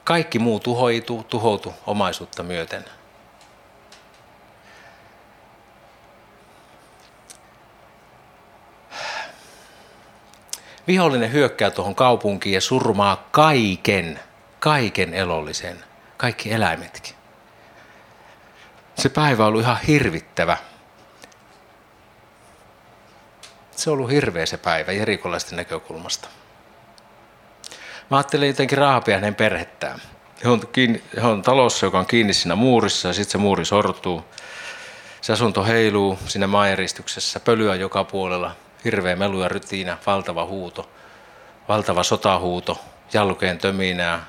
Kaikki 0.03 0.39
muu 0.39 0.59
tuhoitu, 0.59 1.25
tuhoutu 1.29 1.73
omaisuutta 1.85 2.43
myöten. 2.43 2.85
Vihollinen 10.91 11.33
hyökkää 11.33 11.69
tuohon 11.71 11.95
kaupunkiin 11.95 12.53
ja 12.53 12.61
surmaa 12.61 13.27
kaiken, 13.31 14.19
kaiken 14.59 15.13
elollisen, 15.13 15.83
kaikki 16.17 16.53
eläimetkin. 16.53 17.15
Se 18.95 19.09
päivä 19.09 19.43
on 19.43 19.49
ollut 19.49 19.61
ihan 19.61 19.79
hirvittävä. 19.87 20.57
Se 23.71 23.89
on 23.89 23.93
ollut 23.93 24.11
hirveä 24.11 24.45
se 24.45 24.57
päivä 24.57 24.91
jerikolaisten 24.91 25.57
näkökulmasta. 25.57 26.27
Mä 28.09 28.17
ajattelin 28.17 28.47
jotenkin 28.47 28.77
raapia 28.77 29.15
hänen 29.15 29.35
perhettään. 29.35 30.01
He 30.43 30.49
on, 30.49 30.67
kiinni, 30.67 31.03
he 31.15 31.27
on 31.27 31.41
talossa, 31.41 31.85
joka 31.85 31.99
on 31.99 32.05
kiinni 32.05 32.33
siinä 32.33 32.55
muurissa 32.55 33.07
ja 33.07 33.13
sitten 33.13 33.31
se 33.31 33.37
muuri 33.37 33.65
sortuu. 33.65 34.25
Se 35.21 35.33
asunto 35.33 35.63
heiluu 35.63 36.19
siinä 36.27 36.47
maajäristyksessä, 36.47 37.39
pölyä 37.39 37.75
joka 37.75 38.03
puolella, 38.03 38.55
hirveä 38.83 39.15
melu 39.15 39.41
ja 39.41 39.47
rytinä, 39.49 39.97
valtava 40.05 40.45
huuto, 40.45 40.89
valtava 41.67 42.03
sotahuuto, 42.03 42.79
jalkojen 43.13 43.57
töminää, 43.57 44.25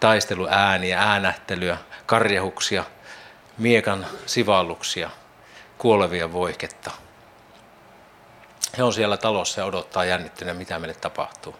taisteluääniä, 0.00 1.00
äänähtelyä, 1.00 1.78
karjahuksia, 2.06 2.84
miekan 3.58 4.06
sivalluksia, 4.26 5.10
kuolevia 5.78 6.32
voiketta– 6.32 6.90
he 8.78 8.82
on 8.82 8.92
siellä 8.92 9.16
talossa 9.16 9.60
ja 9.60 9.64
odottaa 9.64 10.04
jännittyneen, 10.04 10.56
mitä 10.56 10.78
meille 10.78 10.94
tapahtuu. 10.94 11.56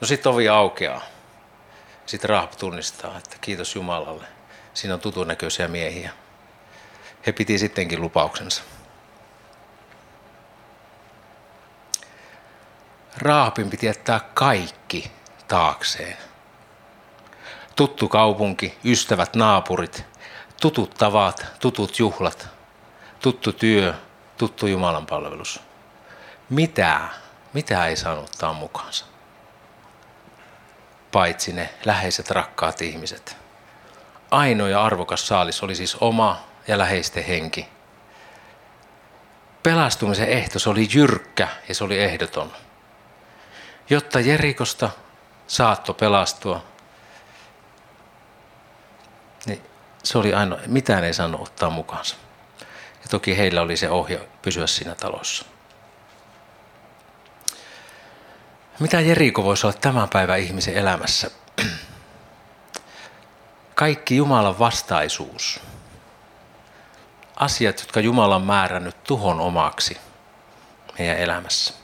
No 0.00 0.06
sitten 0.06 0.32
ovi 0.32 0.48
aukeaa. 0.48 1.02
Sitten 2.06 2.30
Rahab 2.30 2.50
tunnistaa, 2.58 3.18
että 3.18 3.36
kiitos 3.40 3.74
Jumalalle. 3.74 4.26
Siinä 4.74 4.94
on 4.94 5.00
tutun 5.00 5.28
näköisiä 5.28 5.68
miehiä. 5.68 6.10
He 7.26 7.32
piti 7.32 7.58
sittenkin 7.58 8.00
lupauksensa. 8.00 8.62
Raapin 13.18 13.70
piti 13.70 13.86
jättää 13.86 14.20
kaikki 14.34 15.12
taakseen. 15.48 16.16
Tuttu 17.76 18.08
kaupunki, 18.08 18.78
ystävät, 18.84 19.36
naapurit, 19.36 20.04
tutut 20.60 20.94
tavat, 20.94 21.46
tutut 21.60 21.98
juhlat, 21.98 22.48
tuttu 23.22 23.52
työ, 23.52 23.94
tuttu 24.38 24.66
Jumalan 24.66 25.06
palvelus 25.06 25.60
mitä, 26.50 27.00
mitä 27.52 27.86
ei 27.86 27.96
saanut 27.96 28.24
ottaa 28.24 28.52
mukaansa. 28.52 29.04
Paitsi 31.12 31.52
ne 31.52 31.70
läheiset 31.84 32.30
rakkaat 32.30 32.82
ihmiset. 32.82 33.36
ainoa 34.30 34.68
ja 34.68 34.84
arvokas 34.84 35.26
saalis 35.26 35.62
oli 35.62 35.74
siis 35.74 35.96
oma 36.00 36.44
ja 36.68 36.78
läheisten 36.78 37.24
henki. 37.24 37.68
Pelastumisen 39.62 40.28
ehto 40.28 40.58
se 40.58 40.70
oli 40.70 40.88
jyrkkä 40.94 41.48
ja 41.68 41.74
se 41.74 41.84
oli 41.84 41.98
ehdoton. 41.98 42.52
Jotta 43.90 44.20
Jerikosta 44.20 44.90
saatto 45.46 45.94
pelastua, 45.94 46.64
niin 49.46 49.62
se 50.02 50.18
oli 50.18 50.34
ainoa, 50.34 50.58
mitään 50.66 51.04
ei 51.04 51.14
saanut 51.14 51.40
ottaa 51.40 51.70
mukaansa. 51.70 52.16
Ja 53.02 53.08
toki 53.10 53.36
heillä 53.36 53.60
oli 53.60 53.76
se 53.76 53.90
ohje 53.90 54.28
pysyä 54.42 54.66
siinä 54.66 54.94
talossa. 54.94 55.44
Mitä 58.78 59.00
Jeriko 59.00 59.44
voisi 59.44 59.66
olla 59.66 59.78
tämän 59.80 60.08
päivän 60.08 60.38
ihmisen 60.40 60.74
elämässä? 60.74 61.30
Kaikki 63.74 64.16
Jumalan 64.16 64.58
vastaisuus. 64.58 65.60
Asiat, 67.36 67.80
jotka 67.80 68.00
Jumala 68.00 68.36
on 68.36 68.42
määrännyt 68.42 69.04
tuhon 69.04 69.40
omaksi 69.40 69.96
meidän 70.98 71.16
elämässä. 71.16 71.79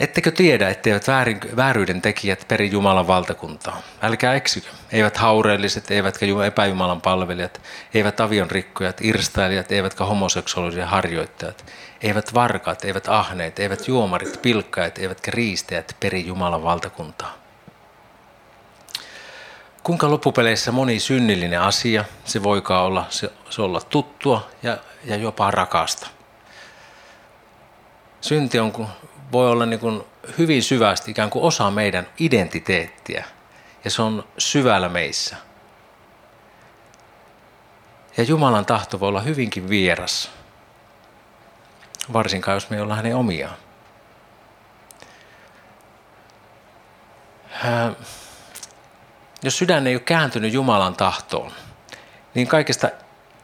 Ettekö 0.00 0.30
tiedä, 0.30 0.68
etteivät 0.68 1.08
väärin, 1.08 1.40
vääryyden 1.56 2.02
tekijät 2.02 2.44
peri 2.48 2.70
Jumalan 2.70 3.06
valtakuntaa? 3.06 3.82
Älkää 4.02 4.34
eksykö. 4.34 4.68
Eivät 4.92 5.16
haureelliset, 5.16 5.90
eivätkä 5.90 6.26
epäjumalan 6.46 7.00
palvelijat, 7.00 7.60
eivät 7.94 8.20
avion 8.20 8.50
rikkojat, 8.50 9.00
irstailijat, 9.00 9.72
eivätkä 9.72 10.04
homoseksuaalisia 10.04 10.86
harjoittajat, 10.86 11.64
eivät 12.02 12.34
varkaat, 12.34 12.84
eivät 12.84 13.08
ahneet, 13.08 13.58
eivät 13.58 13.88
juomarit, 13.88 14.42
pilkkaat, 14.42 14.98
eivätkä 14.98 15.30
riisteet 15.30 15.96
peri 16.00 16.26
Jumalan 16.26 16.62
valtakuntaa. 16.62 17.34
Kuinka 19.82 20.10
loppupeleissä 20.10 20.72
moni 20.72 21.00
synnillinen 21.00 21.60
asia, 21.60 22.04
se 22.24 22.42
voikaan 22.42 22.84
olla, 22.84 23.06
se, 23.10 23.30
se 23.50 23.62
olla 23.62 23.80
tuttua 23.80 24.50
ja, 24.62 24.78
ja 25.04 25.16
jopa 25.16 25.50
rakasta. 25.50 26.06
Synti 28.20 28.58
on 28.58 28.72
voi 29.32 29.50
olla 29.50 29.66
niin 29.66 29.80
kuin 29.80 30.04
hyvin 30.38 30.62
syvästi 30.62 31.10
ikään 31.10 31.30
kuin 31.30 31.44
osa 31.44 31.70
meidän 31.70 32.06
identiteettiä. 32.18 33.24
Ja 33.84 33.90
se 33.90 34.02
on 34.02 34.24
syvällä 34.38 34.88
meissä. 34.88 35.36
Ja 38.16 38.24
Jumalan 38.24 38.66
tahto 38.66 39.00
voi 39.00 39.08
olla 39.08 39.20
hyvinkin 39.20 39.68
vieras. 39.68 40.30
Varsinkaan 42.12 42.54
jos 42.54 42.70
me 42.70 42.76
ei 42.76 42.82
olla 42.82 42.94
hänen 42.94 43.16
omiaan. 43.16 43.56
Jos 49.42 49.58
sydän 49.58 49.86
ei 49.86 49.94
ole 49.94 50.02
kääntynyt 50.02 50.52
Jumalan 50.52 50.96
tahtoon, 50.96 51.52
niin 52.34 52.46
kaikesta 52.46 52.90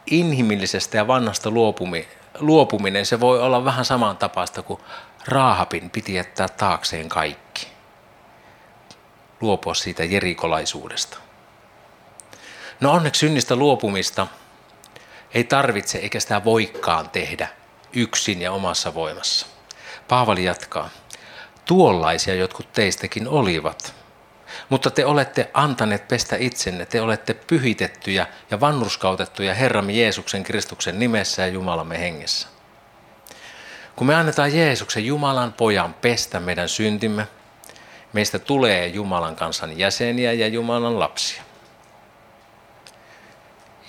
inhimillisestä 0.05 0.97
ja 0.97 1.07
vannasta 1.07 1.49
luopuminen, 2.39 3.05
se 3.05 3.19
voi 3.19 3.41
olla 3.41 3.65
vähän 3.65 3.85
samantapaista 3.85 4.61
kuin 4.63 4.79
Raahapin 5.27 5.89
piti 5.89 6.13
jättää 6.13 6.47
taakseen 6.47 7.09
kaikki. 7.09 7.67
Luopua 9.41 9.73
siitä 9.73 10.03
jerikolaisuudesta. 10.03 11.17
No 12.79 12.91
onneksi 12.91 13.19
synnistä 13.19 13.55
luopumista 13.55 14.27
ei 15.33 15.43
tarvitse 15.43 15.97
eikä 15.97 16.19
sitä 16.19 16.43
voikaan 16.43 17.09
tehdä 17.09 17.47
yksin 17.93 18.41
ja 18.41 18.51
omassa 18.51 18.93
voimassa. 18.93 19.47
Paavali 20.07 20.43
jatkaa. 20.43 20.89
Tuollaisia 21.65 22.35
jotkut 22.35 22.73
teistäkin 22.73 23.27
olivat, 23.27 23.93
mutta 24.69 24.91
te 24.91 25.05
olette 25.05 25.49
antaneet 25.53 26.07
pestä 26.07 26.35
itsenne, 26.35 26.85
te 26.85 27.01
olette 27.01 27.33
pyhitettyjä 27.33 28.27
ja 28.51 28.59
vannuskautettuja 28.59 29.53
Herramme 29.53 29.91
Jeesuksen 29.91 30.43
Kristuksen 30.43 30.99
nimessä 30.99 31.41
ja 31.41 31.47
Jumalamme 31.47 31.99
hengessä. 31.99 32.54
Kun 33.95 34.07
me 34.07 34.15
annetaan 34.15 34.55
Jeesuksen 34.55 35.05
Jumalan 35.05 35.53
pojan 35.53 35.93
pestä 35.93 36.39
meidän 36.39 36.69
syntimme, 36.69 37.27
meistä 38.13 38.39
tulee 38.39 38.87
Jumalan 38.87 39.35
kansan 39.35 39.79
jäseniä 39.79 40.33
ja 40.33 40.47
Jumalan 40.47 40.99
lapsia. 40.99 41.43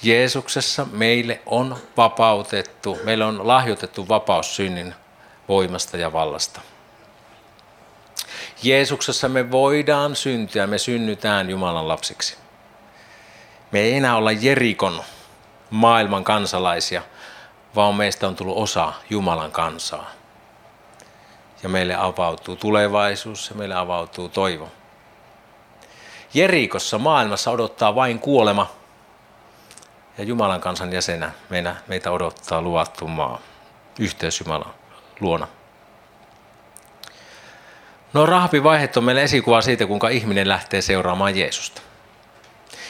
Jeesuksessa 0.03 0.87
meille 0.93 1.41
on 1.47 1.77
vapautettu, 1.97 2.99
meille 3.05 3.25
on 3.25 3.47
lahjoitettu 3.47 4.09
vapaus 4.09 4.57
synnin 4.57 4.95
voimasta 5.49 5.97
ja 5.97 6.13
vallasta. 6.13 6.61
Jeesuksessa 8.63 9.29
me 9.29 9.51
voidaan 9.51 10.17
syntyä, 10.17 10.67
me 10.67 10.79
synnytään 10.79 11.51
Jumalan 11.51 11.89
lapsiksi. 11.89 12.37
Me 13.71 13.81
ei 13.81 13.95
enää 13.95 14.17
olla 14.17 14.33
Jerikon 14.33 15.03
maailman 15.71 16.25
kansalaisia– 16.25 17.03
vaan 17.77 17.95
meistä 17.95 18.29
on 18.29 18.37
tullut 18.37 18.57
osa 18.57 18.93
Jumalan 19.11 19.53
kansaa. 19.53 20.11
Ja 21.63 21.69
meille 21.69 21.95
avautuu 21.95 22.57
tulevaisuus 22.57 23.51
ja 23.51 23.57
meille 23.57 23.75
avautuu 23.75 24.29
toivo. 24.29 24.69
Jerikossa 26.35 26.99
maailmassa 26.99 27.51
odottaa 27.51 27.95
vain 27.95 28.19
kuolema. 28.19 28.71
Ja 30.19 30.25
Jumalan 30.25 30.61
kansan 30.61 30.93
jäsenä 30.93 31.31
meitä, 31.51 31.77
meitä 31.87 32.11
odottaa 32.11 32.63
luvattu 32.63 33.07
maa, 33.07 33.39
yhteys 33.99 34.41
Jumalan 34.41 34.75
luona. 35.21 35.49
No 38.13 38.27
vaiheet 38.63 38.97
on 38.97 39.05
meille 39.05 39.23
esikuva 39.23 39.63
siitä, 39.63 39.87
kuinka 39.87 40.09
ihminen 40.09 40.49
lähtee 40.49 40.83
seuraamaan 40.83 41.39
Jeesusta. 41.39 41.83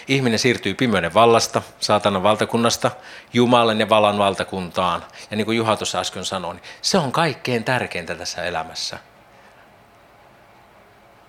Ihminen 0.08 0.38
siirtyy 0.38 0.74
pimeyden 0.74 1.14
vallasta, 1.14 1.62
saatanan 1.80 2.22
valtakunnasta, 2.22 2.90
Jumalan 3.32 3.80
ja 3.80 3.88
valan 3.88 4.18
valtakuntaan. 4.18 5.04
Ja 5.30 5.36
niin 5.36 5.44
kuin 5.44 5.58
Juha 5.58 5.76
tuossa 5.76 6.00
äsken 6.00 6.24
sanoi, 6.24 6.54
niin 6.54 6.64
se 6.82 6.98
on 6.98 7.12
kaikkein 7.12 7.64
tärkeintä 7.64 8.14
tässä 8.14 8.44
elämässä. 8.44 8.98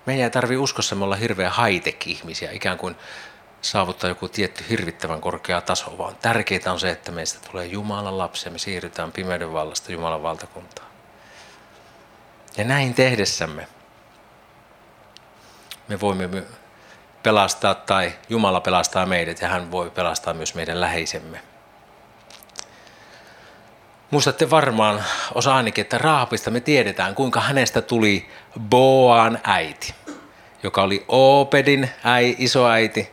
Meidän 0.06 0.24
ei 0.24 0.30
tarvitse 0.30 0.62
uskossa 0.62 0.96
olla 0.96 1.16
hirveän 1.16 1.54
high 1.66 1.98
ihmisiä 2.06 2.52
ikään 2.52 2.78
kuin 2.78 2.96
saavuttaa 3.62 4.10
joku 4.10 4.28
tietty 4.28 4.66
hirvittävän 4.70 5.22
korkea 5.22 5.62
taso, 5.62 5.98
vaan 5.98 6.16
tärkeintä 6.16 6.72
on 6.72 6.80
se, 6.80 6.90
että 6.90 7.12
meistä 7.12 7.50
tulee 7.52 7.66
Jumalan 7.66 8.18
lapsia, 8.18 8.52
me 8.52 8.58
siirrytään 8.58 9.12
pimeyden 9.12 9.54
vallasta 9.54 9.92
Jumalan 9.92 10.24
valtakuntaan. 10.24 10.88
Ja 12.58 12.64
näin 12.64 12.94
tehdessämme 12.94 13.68
me 15.88 16.00
voimme 16.00 16.44
pelastaa 17.24 17.76
tai 17.76 18.14
Jumala 18.30 18.62
pelastaa 18.62 19.06
meidät 19.06 19.42
ja 19.42 19.48
hän 19.48 19.72
voi 19.72 19.90
pelastaa 19.90 20.34
myös 20.34 20.56
meidän 20.56 20.82
läheisemme. 20.82 21.42
Muistatte 24.12 24.50
varmaan, 24.50 25.04
osa 25.34 25.56
ainakin, 25.56 25.82
että 25.82 25.98
Raapista 25.98 26.52
me 26.52 26.60
tiedetään, 26.60 27.16
kuinka 27.16 27.40
hänestä 27.40 27.82
tuli 27.82 28.30
Boan 28.60 29.40
äiti, 29.44 29.94
joka 30.64 30.82
oli 30.82 31.06
Opedin 31.08 31.90
äi, 32.04 32.36
isoäiti, 32.38 33.10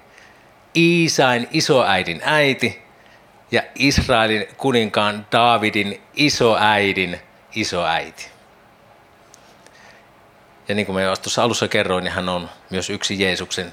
Iisain 0.76 1.48
isoäidin 1.50 2.20
äiti 2.24 2.82
ja 3.50 3.62
Israelin 3.74 4.46
kuninkaan 4.56 5.26
Daavidin 5.32 6.02
isoäidin 6.14 7.20
isoäiti. 7.54 8.28
Ja 10.68 10.74
niin 10.74 10.86
kuin 10.86 10.96
me 10.96 11.02
tuossa 11.22 11.42
alussa 11.42 11.68
kerroin, 11.68 12.04
niin 12.04 12.12
hän 12.12 12.28
on 12.28 12.50
myös 12.70 12.90
yksi 12.90 13.22
Jeesuksen 13.22 13.72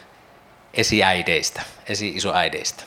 esiäideistä, 0.73 1.61
esi-isoäideistä. 1.87 2.83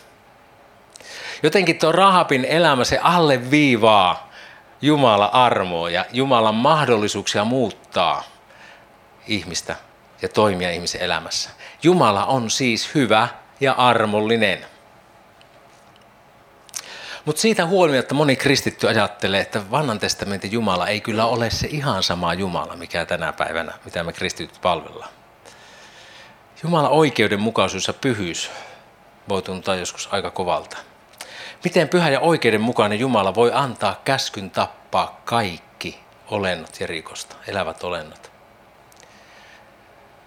Jotenkin 1.42 1.78
tuo 1.78 1.92
Rahapin 1.92 2.44
elämä, 2.44 2.84
se 2.84 2.98
alleviivaa 2.98 4.30
Jumala 4.82 5.26
armoa 5.26 5.90
ja 5.90 6.06
Jumalan 6.12 6.54
mahdollisuuksia 6.54 7.44
muuttaa 7.44 8.24
ihmistä 9.26 9.76
ja 10.22 10.28
toimia 10.28 10.70
ihmisen 10.70 11.00
elämässä. 11.00 11.50
Jumala 11.82 12.24
on 12.26 12.50
siis 12.50 12.94
hyvä 12.94 13.28
ja 13.60 13.72
armollinen. 13.72 14.66
Mutta 17.24 17.42
siitä 17.42 17.66
huolimatta 17.66 18.14
moni 18.14 18.36
kristitty 18.36 18.88
ajattelee, 18.88 19.40
että 19.40 19.70
vanhan 19.70 19.98
testamentin 19.98 20.52
Jumala 20.52 20.88
ei 20.88 21.00
kyllä 21.00 21.26
ole 21.26 21.50
se 21.50 21.66
ihan 21.66 22.02
sama 22.02 22.34
Jumala, 22.34 22.76
mikä 22.76 23.06
tänä 23.06 23.32
päivänä, 23.32 23.72
mitä 23.84 24.02
me 24.02 24.12
kristityt 24.12 24.58
palvellaan. 24.62 25.10
Jumalan 26.64 26.90
oikeudenmukaisuus 26.90 27.86
ja 27.86 27.94
pyhyys 27.94 28.50
voi 29.28 29.42
tuntua 29.42 29.74
joskus 29.74 30.08
aika 30.12 30.30
kovalta. 30.30 30.76
Miten 31.64 31.88
pyhä 31.88 32.08
ja 32.08 32.20
oikeudenmukainen 32.20 33.00
Jumala 33.00 33.34
voi 33.34 33.50
antaa 33.54 34.00
käskyn 34.04 34.50
tappaa 34.50 35.20
kaikki 35.24 36.00
olennot 36.26 36.80
Jerikosta, 36.80 37.36
elävät 37.46 37.84
olennot? 37.84 38.30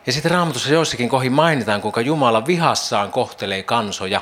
Ja 0.06 0.14
sitten 0.14 0.32
raamatussa 0.32 0.74
joissakin 0.74 1.10
kohin 1.10 1.32
mainitaan, 1.32 1.82
kuinka 1.82 2.02
Jumala 2.02 2.46
vihassaan 2.46 3.12
kohtelee 3.12 3.64
kansoja 3.64 4.22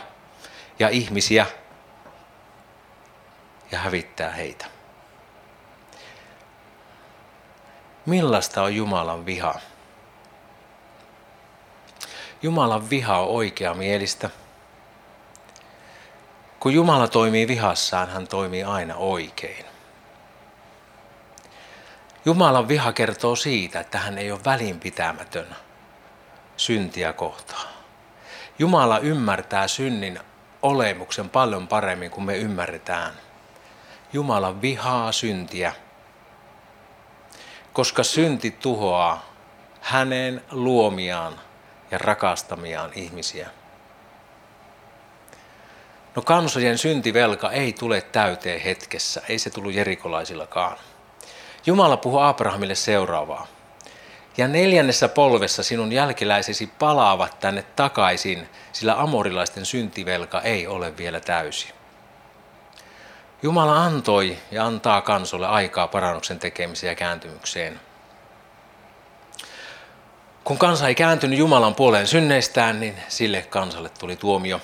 ja 0.79 0.89
ihmisiä 0.89 1.45
ja 3.71 3.79
hävittää 3.79 4.31
heitä. 4.31 4.65
Millaista 8.05 8.63
on 8.63 8.75
Jumalan 8.75 9.25
viha? 9.25 9.55
Jumalan 12.45 12.89
viha 12.89 13.19
on 13.19 13.27
oikeamielistä 13.27 14.29
Kun 16.59 16.73
Jumala 16.73 17.07
toimii 17.07 17.47
vihassaan, 17.47 18.09
hän 18.09 18.27
toimii 18.27 18.63
aina 18.63 18.95
oikein. 18.95 19.65
Jumalan 22.25 22.67
viha 22.67 22.93
kertoo 22.93 23.35
siitä, 23.35 23.79
että 23.79 23.97
hän 23.97 24.17
ei 24.17 24.31
ole 24.31 24.39
välinpitämätön 24.45 25.55
syntiä 26.57 27.13
kohtaan. 27.13 27.67
Jumala 28.59 28.99
ymmärtää 28.99 29.67
synnin 29.67 30.19
olemuksen 30.61 31.29
paljon 31.29 31.67
paremmin 31.67 32.11
kuin 32.11 32.25
me 32.25 32.37
ymmärretään. 32.37 33.13
Jumala 34.13 34.61
vihaa 34.61 35.11
syntiä, 35.11 35.73
koska 37.73 38.03
synti 38.03 38.51
tuhoaa 38.51 39.25
hänen 39.81 40.43
luomiaan 40.51 41.44
ja 41.95 41.99
rakastamiaan 41.99 42.91
ihmisiä. 42.95 43.49
No 46.15 46.21
kansojen 46.21 46.77
syntivelka 46.77 47.51
ei 47.51 47.73
tule 47.73 48.01
täyteen 48.01 48.61
hetkessä, 48.61 49.21
ei 49.29 49.39
se 49.39 49.49
tullut 49.49 49.73
jerikolaisillakaan. 49.73 50.77
Jumala 51.65 51.97
puhuu 51.97 52.19
Abrahamille 52.19 52.75
seuraavaa. 52.75 53.47
Ja 54.37 54.47
neljännessä 54.47 55.09
polvessa 55.09 55.63
sinun 55.63 55.91
jälkeläisesi 55.91 56.67
palaavat 56.79 57.39
tänne 57.39 57.63
takaisin, 57.75 58.49
sillä 58.71 59.01
amorilaisten 59.01 59.65
syntivelka 59.65 60.41
ei 60.41 60.67
ole 60.67 60.97
vielä 60.97 61.19
täysi. 61.19 61.73
Jumala 63.41 63.83
antoi 63.83 64.37
ja 64.51 64.65
antaa 64.65 65.01
kansolle 65.01 65.47
aikaa 65.47 65.87
parannuksen 65.87 66.39
tekemiseen 66.39 66.91
ja 66.91 66.95
kääntymykseen. 66.95 67.79
Kun 70.45 70.57
kansa 70.57 70.87
ei 70.87 70.95
kääntynyt 70.95 71.39
Jumalan 71.39 71.75
puoleen 71.75 72.07
synneistään, 72.07 72.79
niin 72.79 72.95
sille 73.07 73.41
kansalle 73.41 73.89
tuli 73.89 74.15
tuomio. 74.15 74.61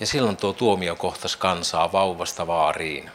Ja 0.00 0.06
silloin 0.06 0.36
tuo 0.36 0.52
tuomio 0.52 0.96
kohtasi 0.96 1.38
kansaa 1.38 1.92
vauvasta 1.92 2.46
vaariin. 2.46 3.10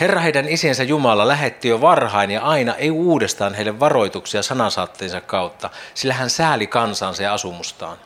Herra 0.00 0.20
heidän 0.20 0.48
isiensä 0.48 0.82
Jumala 0.82 1.28
lähetti 1.28 1.68
jo 1.68 1.80
varhain 1.80 2.30
ja 2.30 2.42
aina 2.42 2.74
ei 2.74 2.90
uudestaan 2.90 3.54
heille 3.54 3.80
varoituksia 3.80 4.42
sanansaatteensa 4.42 5.20
kautta, 5.20 5.70
sillä 5.94 6.14
hän 6.14 6.30
sääli 6.30 6.66
kansansa 6.66 7.22
ja 7.22 7.34
asumustaan. 7.34 7.98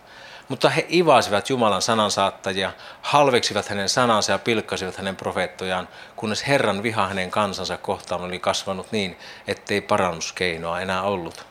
Mutta 0.53 0.69
he 0.69 0.87
ivasivat 0.93 1.51
Jumalan 1.51 1.83
sanansaattajia, 1.83 2.73
halveksivat 3.03 3.69
hänen 3.69 3.89
sanansa 3.89 4.33
ja 4.33 4.39
pilkkasivat 4.39 4.97
hänen 4.97 5.17
profeettojaan, 5.17 5.89
kunnes 6.17 6.47
Herran 6.47 6.83
viha 6.83 7.09
hänen 7.09 7.31
kansansa 7.31 7.77
kohtaan 7.77 8.23
oli 8.23 8.39
kasvanut 8.39 8.93
niin, 8.93 9.19
ettei 9.47 9.81
parannuskeinoa 9.81 10.81
enää 10.81 11.03
ollut. 11.03 11.47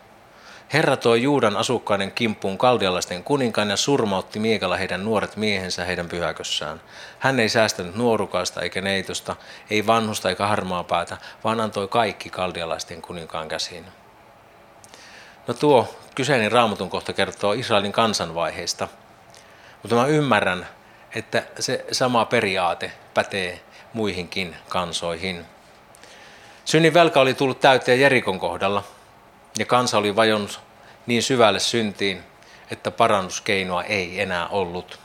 Herra 0.74 0.98
toi 0.98 1.22
Juudan 1.22 1.58
asukkaiden 1.58 2.12
kimppuun 2.12 2.58
kaldialaisten 2.58 3.24
kuninkaan 3.24 3.70
ja 3.70 3.78
surmautti 3.78 4.40
miekalla 4.40 4.78
heidän 4.78 5.06
nuoret 5.06 5.36
miehensä 5.36 5.86
heidän 5.86 6.10
pyhäkössään. 6.10 6.82
Hän 7.20 7.40
ei 7.40 7.50
säästänyt 7.50 7.96
nuorukaista 7.96 8.62
eikä 8.62 8.82
neitosta, 8.82 9.36
ei 9.70 9.88
vanhusta 9.88 10.30
eikä 10.30 10.48
harmaa 10.48 10.84
päätä, 10.84 11.18
vaan 11.44 11.60
antoi 11.60 11.88
kaikki 11.88 12.30
kaldialaisten 12.30 13.02
kuninkaan 13.02 13.48
käsiin. 13.48 13.86
No 15.48 15.54
tuo 15.54 16.01
kyseinen 16.16 16.52
raamatun 16.52 16.90
kohta 16.90 17.14
kertoo 17.14 17.54
Israelin 17.54 17.92
kansanvaiheista, 17.92 18.88
mutta 19.82 19.96
mä 19.96 20.06
ymmärrän, 20.06 20.68
että 21.16 21.44
se 21.60 21.86
sama 21.92 22.26
periaate 22.26 22.92
pätee 23.14 23.62
muihinkin 23.94 24.56
kansoihin. 24.70 25.46
Synnin 26.66 26.94
velka 26.94 27.22
oli 27.22 27.34
tullut 27.34 27.60
täyteen 27.60 28.00
Jerikon 28.00 28.40
kohdalla– 28.40 28.84
ja 29.60 29.66
kansa 29.66 29.98
oli 29.98 30.16
vajonnut 30.16 30.60
niin 31.06 31.24
syvälle 31.24 31.60
syntiin, 31.60 32.24
että 32.72 32.92
parannuskeinoa 32.92 33.84
ei 33.84 34.22
enää 34.22 34.48
ollut. 34.48 35.00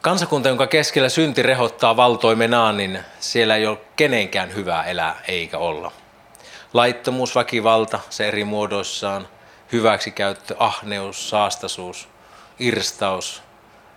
Kansakunta, 0.00 0.48
jonka 0.48 0.66
keskellä 0.66 1.08
synti 1.08 1.42
rehottaa 1.42 1.96
valtoimenaan, 1.96 2.76
niin 2.76 3.00
siellä 3.20 3.56
ei 3.56 3.66
ole 3.66 3.78
kenenkään 3.96 4.54
hyvää 4.54 4.84
elää 4.84 5.22
eikä 5.28 5.58
olla. 5.58 5.92
Laittomuus, 6.72 7.34
väkivalta, 7.34 8.00
se 8.10 8.28
eri 8.28 8.44
muodoissaan, 8.44 9.28
hyväksikäyttö, 9.72 10.56
ahneus, 10.58 11.30
saastasuus, 11.30 12.08
irstaus, 12.58 13.42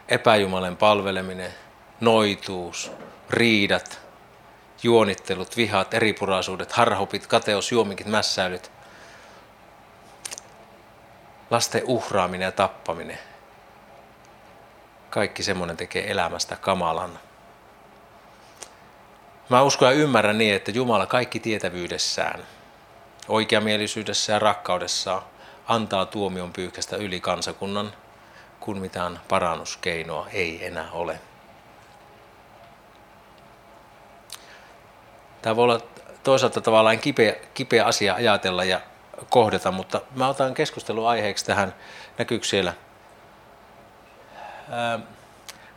epäjumalen 0.10 0.78
palveleminen, 0.78 1.54
noituus, 2.00 2.92
riidat, 3.30 4.00
juonittelut, 4.84 5.58
vihat, 5.58 5.94
eripuraisuudet, 5.94 6.72
harhopit, 6.72 7.28
kateus, 7.28 7.72
juomikit, 7.72 8.08
mässäilyt, 8.08 8.72
lasten 11.52 11.82
uhraaminen 11.86 12.46
ja 12.46 12.52
tappaminen. 12.52 13.20
Kaikki 15.10 15.44
semmoinen 15.44 15.78
tekee 15.78 16.12
elämästä 16.12 16.56
kamalan. 16.56 17.20
Mä 19.50 19.64
uskon 19.64 19.88
ja 19.88 19.94
ymmärrän 19.94 20.38
niin, 20.38 20.56
että 20.56 20.72
Jumala 20.72 21.06
kaikki 21.06 21.40
tietävyydessään, 21.40 22.40
oikeamielisyydessä 23.28 24.34
ja 24.34 24.40
rakkaudessaan 24.40 25.22
antaa 25.68 26.06
tuomion 26.06 26.54
pyyhkästä 26.54 26.96
yli 26.96 27.20
kansakunnan, 27.20 27.94
kun 28.60 28.78
mitään 28.78 29.20
parannuskeinoa 29.30 30.28
ei 30.34 30.66
enää 30.66 30.92
ole. 30.92 31.20
Tämä 35.42 35.56
voi 35.56 35.64
olla 35.64 35.80
toisaalta 36.24 36.62
tavallaan 36.62 37.00
kipeä, 37.00 37.36
kipeä 37.54 37.86
asia 37.86 38.16
ajatella 38.16 38.64
ja 38.64 38.82
kohdata, 39.30 39.72
mutta 39.72 40.02
mä 40.16 40.28
otan 40.28 40.54
keskustelun 40.54 41.08
aiheeksi 41.08 41.46
tähän. 41.46 41.76
Näkyykö 42.18 42.46
siellä? 42.46 42.74
Ää, 44.72 45.00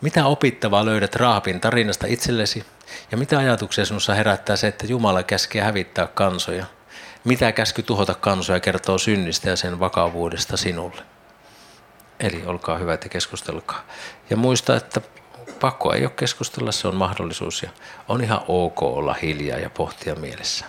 mitä 0.00 0.26
opittavaa 0.26 0.84
löydät 0.86 1.16
Raapin 1.16 1.60
tarinasta 1.60 2.06
itsellesi? 2.06 2.66
Ja 3.10 3.16
mitä 3.16 3.38
ajatuksia 3.38 3.84
sinussa 3.84 4.14
herättää 4.14 4.56
se, 4.56 4.66
että 4.66 4.86
Jumala 4.86 5.22
käskee 5.22 5.62
hävittää 5.62 6.06
kansoja? 6.06 6.66
Mitä 7.24 7.52
käsky 7.52 7.82
tuhota 7.82 8.14
kansoja 8.14 8.60
kertoo 8.60 8.98
synnistä 8.98 9.50
ja 9.50 9.56
sen 9.56 9.80
vakavuudesta 9.80 10.56
sinulle? 10.56 11.02
Eli 12.20 12.42
olkaa 12.46 12.78
hyvä 12.78 12.92
ja 12.92 12.98
keskustelkaa. 12.98 13.84
Ja 14.30 14.36
muista, 14.36 14.76
että 14.76 15.00
pakko 15.60 15.92
ei 15.92 16.02
ole 16.02 16.12
keskustella, 16.16 16.72
se 16.72 16.88
on 16.88 16.96
mahdollisuus 16.96 17.62
ja 17.62 17.70
on 18.08 18.24
ihan 18.24 18.40
ok 18.48 18.82
olla 18.82 19.14
hiljaa 19.22 19.58
ja 19.58 19.70
pohtia 19.70 20.14
mielessä. 20.14 20.64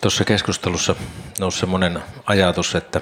Tuossa 0.00 0.24
keskustelussa 0.24 0.94
nousi 1.40 1.58
semmoinen 1.58 2.02
ajatus, 2.26 2.74
että 2.74 3.00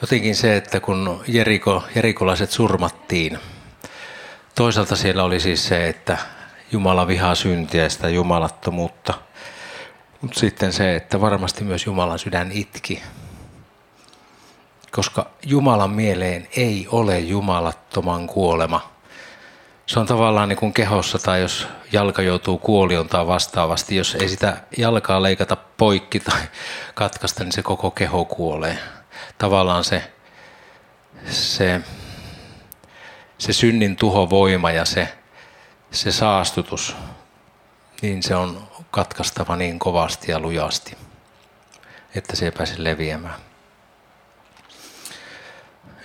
jotenkin 0.00 0.36
se, 0.36 0.56
että 0.56 0.80
kun 0.80 1.24
Jeriko, 1.26 1.84
jerikolaiset 1.94 2.50
surmattiin, 2.50 3.38
toisaalta 4.58 4.96
siellä 4.96 5.24
oli 5.24 5.40
siis 5.40 5.68
se, 5.68 5.88
että 5.88 6.18
Jumala 6.72 7.06
vihaa 7.06 7.34
syntiä 7.34 7.82
ja 7.82 7.90
sitä 7.90 8.08
jumalattomuutta, 8.08 9.14
mutta 10.20 10.40
sitten 10.40 10.72
se, 10.72 10.96
että 10.96 11.20
varmasti 11.20 11.64
myös 11.64 11.86
Jumalan 11.86 12.18
sydän 12.18 12.52
itki 12.52 13.02
koska 14.90 15.26
Jumalan 15.46 15.90
mieleen 15.90 16.48
ei 16.56 16.88
ole 16.90 17.18
jumalattoman 17.18 18.26
kuolema. 18.26 18.90
Se 19.86 20.00
on 20.00 20.06
tavallaan 20.06 20.48
niin 20.48 20.56
kuin 20.56 20.72
kehossa 20.72 21.18
tai 21.18 21.40
jos 21.40 21.68
jalka 21.92 22.22
joutuu 22.22 22.58
kuolion 22.58 23.08
tai 23.08 23.26
vastaavasti, 23.26 23.96
jos 23.96 24.14
ei 24.14 24.28
sitä 24.28 24.56
jalkaa 24.76 25.22
leikata 25.22 25.56
poikki 25.56 26.20
tai 26.20 26.40
katkaista, 26.94 27.44
niin 27.44 27.52
se 27.52 27.62
koko 27.62 27.90
keho 27.90 28.24
kuolee. 28.24 28.78
Tavallaan 29.38 29.84
se, 29.84 30.12
se, 31.30 31.80
se 33.38 33.52
synnin 33.52 33.96
tuhovoima 33.96 34.70
ja 34.70 34.84
se, 34.84 35.18
se 35.90 36.12
saastutus, 36.12 36.96
niin 38.02 38.22
se 38.22 38.36
on 38.36 38.68
katkaistava 38.90 39.56
niin 39.56 39.78
kovasti 39.78 40.30
ja 40.30 40.40
lujasti, 40.40 40.96
että 42.14 42.36
se 42.36 42.44
ei 42.44 42.50
pääse 42.50 42.74
leviämään. 42.78 43.40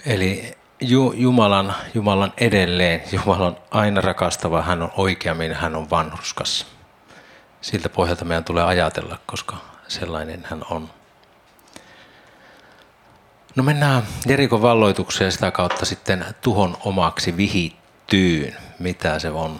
Eli 0.05 0.57
Jumalan, 1.13 1.75
Jumalan 1.93 2.33
edelleen, 2.37 3.03
Jumala 3.11 3.47
on 3.47 3.57
aina 3.71 4.01
rakastava, 4.01 4.61
hän 4.61 4.81
on 4.81 4.91
oikeammin, 4.97 5.53
hän 5.53 5.75
on 5.75 5.89
vanhurskas. 5.89 6.65
Siltä 7.61 7.89
pohjalta 7.89 8.25
meidän 8.25 8.43
tulee 8.43 8.63
ajatella, 8.63 9.19
koska 9.25 9.57
sellainen 9.87 10.47
hän 10.49 10.61
on. 10.69 10.89
No 13.55 13.63
mennään 13.63 14.03
Jerikon 14.27 14.61
valloitukseen 14.61 15.31
sitä 15.31 15.51
kautta 15.51 15.85
sitten 15.85 16.25
tuhon 16.41 16.77
omaksi 16.85 17.37
vihittyyn, 17.37 18.55
mitä 18.79 19.19
se 19.19 19.29
on. 19.29 19.59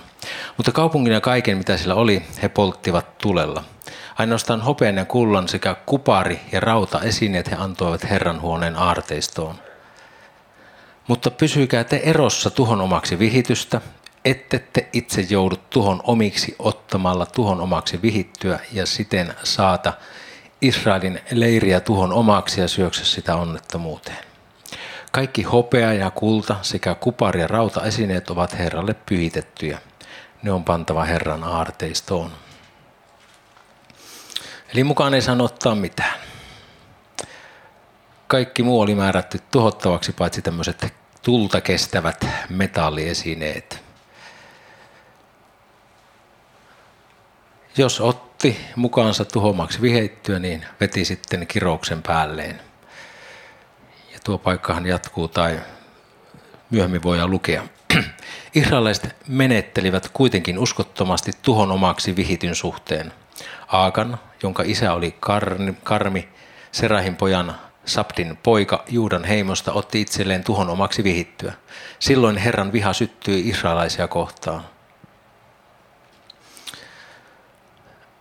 Mutta 0.57 0.71
kaupungin 0.71 1.13
ja 1.13 1.21
kaiken, 1.21 1.57
mitä 1.57 1.77
sillä 1.77 1.95
oli, 1.95 2.23
he 2.41 2.49
polttivat 2.49 3.17
tulella. 3.17 3.63
Ainoastaan 4.19 4.61
hopean 4.61 4.97
ja 4.97 5.05
kullan 5.05 5.47
sekä 5.47 5.75
kupari 5.85 6.39
ja 6.51 6.59
rauta 6.59 7.01
esineet 7.01 7.51
he 7.51 7.55
antoivat 7.55 8.09
Herran 8.09 8.41
huoneen 8.41 8.75
aarteistoon– 8.75 9.55
mutta 11.07 11.31
pysykää 11.31 11.83
te 11.83 12.01
erossa 12.03 12.49
tuhon 12.49 12.81
omaksi 12.81 13.19
vihitystä, 13.19 13.81
ette 14.25 14.59
te 14.73 14.89
itse 14.93 15.25
joudu 15.29 15.55
tuhon 15.69 16.01
omiksi 16.03 16.55
ottamalla 16.59 17.25
tuhon 17.25 17.61
omaksi 17.61 18.01
vihittyä 18.01 18.59
ja 18.71 18.85
siten 18.85 19.33
saata 19.43 19.93
Israelin 20.63 21.19
leiriä 21.31 21.79
tuhon 21.79 22.13
omaksi 22.13 22.61
ja 22.61 22.67
syöksy 22.67 23.05
sitä 23.05 23.35
onnettomuuteen. 23.35 24.25
Kaikki 25.11 25.43
hopea 25.43 25.93
ja 25.93 26.11
kulta 26.11 26.55
sekä 26.61 26.95
kupari 26.95 27.41
ja 27.41 27.47
rautaesineet 27.47 28.29
ovat 28.29 28.59
Herralle 28.59 28.93
pyhitettyjä. 28.93 29.79
Ne 30.43 30.51
on 30.51 30.63
pantava 30.63 31.03
Herran 31.03 31.43
aarteistoon. 31.43 32.31
Eli 34.73 34.83
mukaan 34.83 35.13
ei 35.13 35.21
saa 35.21 35.37
ottaa 35.39 35.75
mitään. 35.75 36.19
Kaikki 38.27 38.63
muu 38.63 38.81
oli 38.81 38.95
määrätty 38.95 39.39
tuhottavaksi, 39.51 40.11
paitsi 40.11 40.41
tämmöiset 40.41 40.93
tulta 41.21 41.61
kestävät 41.61 42.27
metalliesineet. 42.49 43.82
Jos 47.77 48.01
otti 48.01 48.59
mukaansa 48.75 49.25
tuhomaksi 49.25 49.81
viheittyä, 49.81 50.39
niin 50.39 50.65
veti 50.79 51.05
sitten 51.05 51.47
kirouksen 51.47 52.01
päälleen. 52.01 52.61
Ja 54.13 54.19
tuo 54.23 54.37
paikkahan 54.37 54.85
jatkuu 54.85 55.27
tai 55.27 55.59
myöhemmin 56.69 57.03
voidaan 57.03 57.31
lukea. 57.31 57.63
Israelaiset 58.55 59.15
menettelivät 59.27 60.09
kuitenkin 60.13 60.59
uskottomasti 60.59 61.31
tuhon 61.41 61.71
omaksi 61.71 62.15
vihityn 62.15 62.55
suhteen. 62.55 63.13
Aakan, 63.67 64.19
jonka 64.43 64.63
isä 64.65 64.93
oli 64.93 65.15
Karmi, 65.83 66.27
Serahin 66.71 67.15
pojan 67.15 67.55
Sabdin 67.85 68.37
poika 68.43 68.83
Juudan 68.89 69.23
heimosta 69.23 69.73
otti 69.73 70.01
itselleen 70.01 70.43
tuhon 70.43 70.69
omaksi 70.69 71.03
vihittyä. 71.03 71.53
Silloin 71.99 72.37
Herran 72.37 72.73
viha 72.73 72.93
syttyi 72.93 73.49
israelaisia 73.49 74.07
kohtaan. 74.07 74.72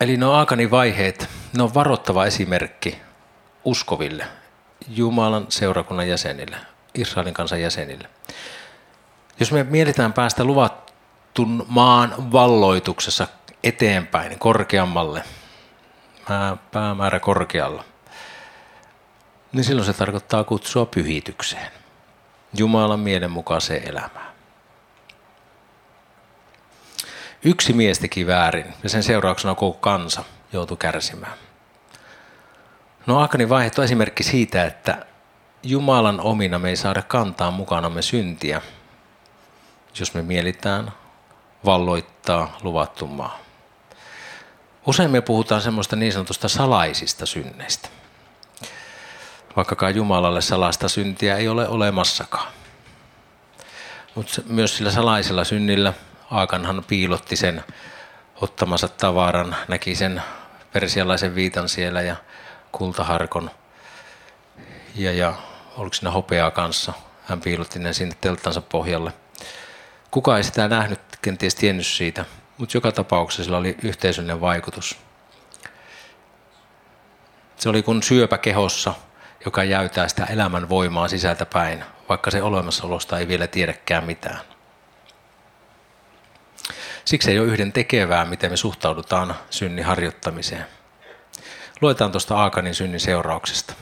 Eli 0.03 0.17
no 0.17 0.33
Aakanin 0.33 0.71
vaiheet, 0.71 1.29
ne 1.57 1.63
on 1.63 1.75
varoittava 1.75 2.27
esimerkki 2.27 3.03
uskoville, 3.65 4.27
Jumalan 4.89 5.47
seurakunnan 5.49 6.09
jäsenille, 6.09 6.57
Israelin 6.95 7.35
kansan 7.35 7.61
jäsenille. 7.61 8.09
Jos 9.41 9.53
me 9.53 9.63
mietitään 9.63 10.13
päästä 10.13 10.45
luvattun 10.45 11.67
maan 11.69 12.33
valloituksessa 12.33 13.27
eteenpäin 13.65 14.39
korkeammalle, 14.39 15.23
päämäärä 16.73 17.21
korkealla, 17.21 17.85
niin 19.53 19.65
silloin 19.65 19.87
se 19.87 19.93
tarkoittaa 19.93 20.45
kutsua 20.45 20.87
pyhitykseen, 20.87 21.73
Jumalan 22.57 23.01
mielenmukaiseen 23.01 23.89
elämään. 23.89 24.32
Yksi 27.45 27.73
mies 27.73 27.99
teki 27.99 28.27
väärin 28.27 28.75
ja 28.83 28.89
sen 28.89 29.03
seurauksena 29.03 29.55
koko 29.55 29.79
kansa 29.79 30.25
joutui 30.53 30.77
kärsimään. 30.77 31.33
No 33.07 33.21
Akanin 33.21 33.49
vaihe 33.49 33.71
on 33.79 33.85
esimerkki 33.85 34.23
siitä, 34.23 34.65
että 34.65 35.07
Jumalan 35.63 36.21
omina 36.21 36.59
me 36.59 36.69
ei 36.69 36.77
saada 36.77 37.03
kantaa 37.03 37.51
mukanamme 37.51 38.03
syntiä, 38.03 38.63
jos 40.01 40.15
me 40.15 40.23
mielitään 40.23 40.93
valloittaa 41.65 42.59
luvattu 42.63 43.07
maa. 43.07 43.39
Usein 44.87 45.11
me 45.11 45.21
puhutaan 45.21 45.61
semmoista 45.61 45.97
niin 45.97 46.13
sanotusta 46.13 46.49
salaisista 46.49 47.27
synneistä– 47.27 47.89
vaikkakaan 49.57 49.95
Jumalalle 49.95 50.41
salasta 50.41 50.89
syntiä 50.89 51.37
ei 51.37 51.49
ole 51.49 51.69
olemassakaan. 51.69 52.53
Mutta 54.15 54.43
myös 54.47 54.77
sillä 54.77 54.91
salaisella 54.91 55.45
synnillä 55.45 55.93
Aakanhan 56.33 56.85
piilotti 56.89 57.37
sen 57.37 57.65
ottamansa 58.41 58.89
tavaran, 58.89 59.57
näki 59.69 59.95
sen 59.95 60.23
persialaisen 60.73 61.35
viitan 61.35 61.69
siellä 61.69 62.03
ja 62.03 62.17
kultaharkon 62.73 63.51
ja, 64.95 65.13
ja 65.13 65.35
oliko 65.77 65.95
siinä 65.95 66.11
hopeaa 66.11 66.51
kanssa. 66.51 66.93
Hän 67.25 67.41
piilotti 67.41 67.79
ne 67.79 67.93
sinne 67.93 68.17
telttansa 68.21 68.61
pohjalle. 68.61 69.13
Kuka 70.11 70.37
ei 70.37 70.45
sitä 70.45 70.69
nähnyt, 70.69 71.01
kenties 71.23 71.55
tiennyt 71.55 71.87
siitä, 71.87 72.25
mutta 72.59 72.77
joka 72.77 72.93
tapauksessa 72.93 73.45
sillä 73.45 73.57
oli 73.57 73.77
yhteisöllinen 73.83 74.41
vaikutus. 74.41 74.99
Se 77.57 77.69
oli 77.69 77.83
kuin 77.83 78.03
syöpä 78.03 78.39
kehossa– 78.39 78.95
joka 79.45 79.65
jäytää 79.65 80.09
sitä 80.09 80.25
elämän 80.25 80.69
voimaa 80.69 81.09
sisältä 81.09 81.47
päin, 81.47 81.85
vaikka 82.09 82.31
se 82.31 82.43
olemassaolosta 82.43 83.19
ei 83.19 83.29
vielä 83.29 83.47
tiedäkään 83.47 84.05
mitään. 84.05 84.52
Siksi 87.05 87.31
ei 87.31 87.39
ole 87.39 87.49
yhden 87.49 87.73
tekevää, 87.73 88.25
miten 88.25 88.51
me 88.51 88.57
suhtaudutaan 88.57 89.35
synnin 89.51 89.85
harjoittamiseen. 89.85 90.67
Luetaan 91.81 92.13
tuosta 92.13 92.37
Aakanin 92.37 92.75
synnin 92.75 93.01
seurauksesta. 93.01 93.75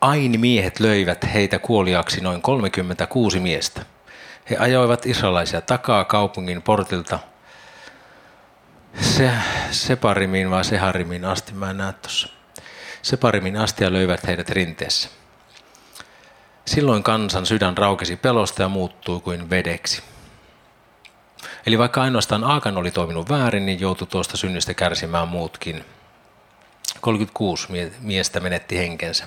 Aini 0.00 0.38
miehet 0.38 0.80
löivät 0.80 1.28
heitä 1.34 1.58
kuoliaksi 1.58 2.20
noin 2.20 2.42
36 2.42 3.40
miestä. 3.40 3.82
He 4.50 4.56
ajoivat 4.56 5.06
israelaisia 5.06 5.60
takaa 5.60 6.04
kaupungin 6.04 6.62
portilta 6.62 7.18
se, 9.00 9.30
Separimiin 9.70 10.50
vai 10.50 10.64
Seharimiin 10.64 11.24
asti, 11.24 11.52
mä 11.52 11.70
en 11.70 11.76
näe 11.76 11.92
tuossa. 11.92 12.28
Separimin 13.02 13.56
astia 13.56 13.92
löivät 13.92 14.26
heidät 14.26 14.50
rinteessä. 14.50 15.08
Silloin 16.64 17.02
kansan 17.02 17.46
sydän 17.46 17.78
raukesi 17.78 18.16
pelosta 18.16 18.62
ja 18.62 18.68
muuttui 18.68 19.20
kuin 19.20 19.50
vedeksi. 19.50 20.02
Eli 21.66 21.78
vaikka 21.78 22.02
ainoastaan 22.02 22.44
Aakan 22.44 22.76
oli 22.76 22.90
toiminut 22.90 23.28
väärin, 23.28 23.66
niin 23.66 23.80
joutui 23.80 24.06
tuosta 24.06 24.36
synnistä 24.36 24.74
kärsimään 24.74 25.28
muutkin. 25.28 25.84
36 27.00 27.68
miestä 28.00 28.40
menetti 28.40 28.78
henkensä. 28.78 29.24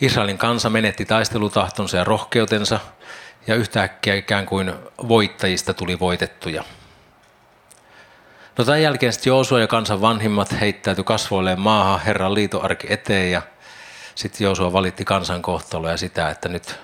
Israelin 0.00 0.38
kansa 0.38 0.70
menetti 0.70 1.04
taistelutahtonsa 1.04 1.96
ja 1.96 2.04
rohkeutensa, 2.04 2.80
ja 3.46 3.54
yhtäkkiä 3.54 4.14
ikään 4.14 4.46
kuin 4.46 4.72
voittajista 5.08 5.74
tuli 5.74 5.98
voitettuja– 5.98 6.64
No 8.58 8.64
tämän 8.64 8.82
jälkeen 8.82 9.12
sitten 9.12 9.30
Joosua 9.30 9.60
ja 9.60 9.66
kansan 9.66 10.00
vanhimmat 10.00 10.60
heittäytyi 10.60 11.04
kasvoilleen 11.04 11.60
maahan 11.60 12.00
Herran 12.00 12.34
liitoarki 12.34 12.86
eteen 12.90 13.30
ja 13.30 13.42
sitten 14.14 14.44
Joosua 14.44 14.72
valitti 14.72 15.04
kansan 15.04 15.42
kohtaloa 15.42 15.90
ja 15.90 15.96
sitä, 15.96 16.30
että 16.30 16.48
nyt 16.48 16.80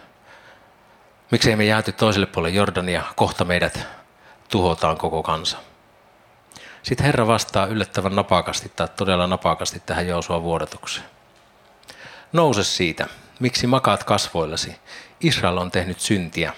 miksei 1.30 1.56
me 1.56 1.64
jääty 1.64 1.92
toiselle 1.92 2.26
puolelle 2.26 2.56
Jordania, 2.56 3.02
kohta 3.16 3.44
meidät 3.44 3.86
tuhotaan 4.52 4.96
koko 4.96 5.22
kansa. 5.22 5.58
Sitten 6.82 7.06
Herra 7.06 7.26
vastaa 7.26 7.66
yllättävän 7.66 8.16
napakasti 8.16 8.72
tai 8.76 8.88
todella 8.96 9.26
napakasti 9.26 9.82
tähän 9.86 10.08
Joosua 10.08 10.42
vuodatukseen. 10.42 11.06
Nouse 12.32 12.64
siitä, 12.64 13.06
miksi 13.40 13.66
makaat 13.66 14.04
kasvoillasi. 14.04 14.76
Israel 15.20 15.56
on 15.56 15.70
tehnyt 15.70 16.00
syntiä. 16.00 16.52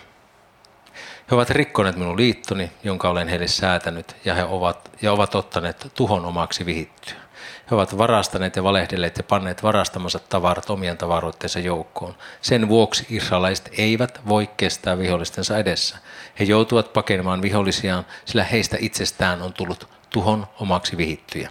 He 1.31 1.35
ovat 1.35 1.51
rikkoneet 1.51 1.97
minun 1.97 2.17
liittoni, 2.17 2.73
jonka 2.85 3.09
olen 3.09 3.29
heille 3.29 3.49
säätänyt, 3.49 4.17
ja 4.25 4.35
he 4.35 4.45
ovat, 4.45 4.91
ja 5.03 5.13
ovat 5.13 5.35
ottaneet 5.35 5.93
tuhon 5.95 6.27
omaksi 6.27 6.67
vihittyä. 6.67 7.24
He 7.71 7.75
ovat 7.75 7.99
varastaneet 7.99 8.57
ja 8.57 8.63
valehdelleet 8.63 9.17
ja 9.17 9.23
panneet 9.23 9.63
varastamansa 9.63 10.19
tavarat 10.19 10.71
omien 10.71 10.99
tavaroitteensa 10.99 11.59
joukkoon. 11.61 12.15
Sen 12.41 12.69
vuoksi 12.69 13.07
israelaiset 13.11 13.71
eivät 13.79 14.21
voi 14.29 14.51
kestää 14.57 14.99
vihollistensa 14.99 15.59
edessä. 15.59 15.97
He 16.41 16.45
joutuvat 16.45 16.93
pakenemaan 16.93 17.43
vihollisiaan, 17.43 18.07
sillä 18.25 18.45
heistä 18.45 18.77
itsestään 18.81 19.43
on 19.43 19.53
tullut 19.53 19.89
tuhon 20.11 20.47
omaksi 20.61 20.97
vihittyjä. 20.97 21.51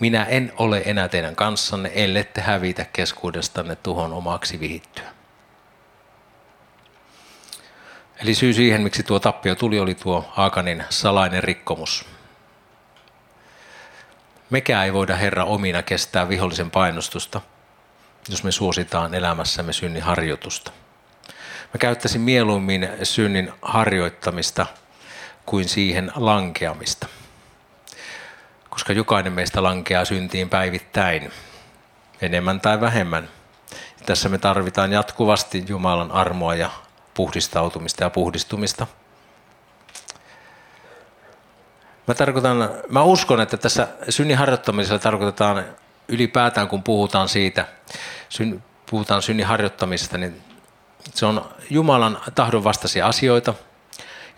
Minä 0.00 0.24
en 0.24 0.52
ole 0.56 0.82
enää 0.84 1.08
teidän 1.08 1.36
kanssanne, 1.36 1.90
ellette 1.94 2.40
hävitä 2.40 2.84
keskuudestanne 2.92 3.76
tuhon 3.76 4.12
omaksi 4.12 4.60
vihittyä. 4.60 5.08
Eli 8.22 8.34
syy 8.34 8.52
siihen, 8.52 8.82
miksi 8.82 9.02
tuo 9.02 9.20
tappio 9.20 9.54
tuli, 9.54 9.78
oli 9.78 9.94
tuo 9.94 10.32
Aakanin 10.36 10.84
salainen 10.90 11.44
rikkomus. 11.44 12.17
Mekään 14.50 14.84
ei 14.84 14.92
voida 14.92 15.16
Herra 15.16 15.44
omina 15.44 15.82
kestää 15.82 16.28
vihollisen 16.28 16.70
painostusta, 16.70 17.40
jos 18.28 18.44
me 18.44 18.52
suositaan 18.52 19.14
elämässämme 19.14 19.72
synnin 19.72 20.02
harjoitusta. 20.02 20.70
Mä 21.74 21.78
käyttäisin 21.78 22.20
mieluummin 22.20 22.88
synnin 23.02 23.52
harjoittamista 23.62 24.66
kuin 25.46 25.68
siihen 25.68 26.12
lankeamista. 26.14 27.06
Koska 28.70 28.92
jokainen 28.92 29.32
meistä 29.32 29.62
lankeaa 29.62 30.04
syntiin 30.04 30.50
päivittäin, 30.50 31.32
enemmän 32.20 32.60
tai 32.60 32.80
vähemmän. 32.80 33.28
Tässä 34.06 34.28
me 34.28 34.38
tarvitaan 34.38 34.92
jatkuvasti 34.92 35.64
Jumalan 35.68 36.12
armoa 36.12 36.54
ja 36.54 36.70
puhdistautumista 37.14 38.04
ja 38.04 38.10
puhdistumista. 38.10 38.86
Mä, 42.08 42.14
tarkoitan, 42.14 42.70
mä 42.88 43.02
uskon, 43.02 43.40
että 43.40 43.56
tässä 43.56 43.88
synnin 44.08 44.38
harjoittamisella 44.38 44.98
tarkoitetaan 44.98 45.64
ylipäätään, 46.08 46.68
kun 46.68 46.82
puhutaan 46.82 47.28
siitä, 47.28 47.66
syn, 48.28 48.64
puhutaan 48.90 49.22
synnin 49.22 49.46
harjoittamisesta, 49.46 50.18
niin 50.18 50.42
se 51.14 51.26
on 51.26 51.50
Jumalan 51.70 52.20
tahdon 52.34 52.64
vastaisia 52.64 53.06
asioita, 53.06 53.54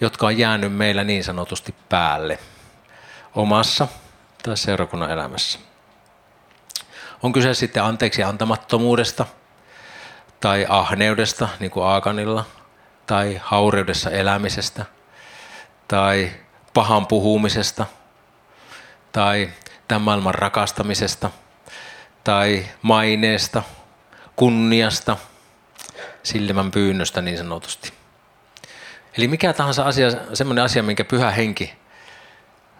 jotka 0.00 0.26
on 0.26 0.38
jäänyt 0.38 0.72
meillä 0.72 1.04
niin 1.04 1.24
sanotusti 1.24 1.74
päälle 1.88 2.38
omassa 3.34 3.88
tai 4.42 4.56
seurakunnan 4.56 5.10
elämässä. 5.10 5.58
On 7.22 7.32
kyse 7.32 7.54
sitten 7.54 7.84
anteeksi 7.84 8.22
antamattomuudesta 8.22 9.26
tai 10.40 10.66
ahneudesta, 10.68 11.48
niin 11.60 11.70
kuin 11.70 11.86
Aakanilla, 11.86 12.44
tai 13.06 13.40
haureudessa 13.44 14.10
elämisestä, 14.10 14.86
tai 15.88 16.32
pahan 16.80 17.06
puhumisesta, 17.06 17.86
tai 19.12 19.50
tämän 19.88 20.02
maailman 20.02 20.34
rakastamisesta, 20.34 21.30
tai 22.24 22.66
maineesta, 22.82 23.62
kunniasta, 24.36 25.16
silmän 26.22 26.70
pyynnöstä 26.70 27.22
niin 27.22 27.38
sanotusti. 27.38 27.92
Eli 29.18 29.28
mikä 29.28 29.52
tahansa 29.52 29.84
asia, 29.84 30.08
semmoinen 30.34 30.64
asia, 30.64 30.82
minkä 30.82 31.04
pyhä 31.04 31.30
henki 31.30 31.74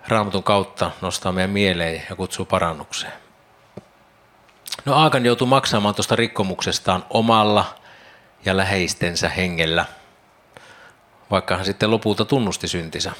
raamatun 0.09 0.43
kautta 0.43 0.91
nostaa 1.01 1.33
meidän 1.33 1.51
mieleen 1.51 2.03
ja 2.11 2.17
kutsuu 2.17 2.45
parannukseen. 2.45 3.13
No 4.85 4.95
Aakan 4.95 5.27
joutuu 5.27 5.47
maksamaan 5.47 5.95
tuosta 5.95 6.17
rikkomuksestaan 6.17 7.07
omalla 7.11 7.75
ja 8.45 8.57
läheistensä 8.57 9.29
hengellä, 9.29 9.85
vaikka 11.31 11.57
hän 11.57 11.65
sitten 11.65 11.91
lopulta 11.91 12.25
tunnusti 12.25 12.69
syntinsä. 12.69 13.13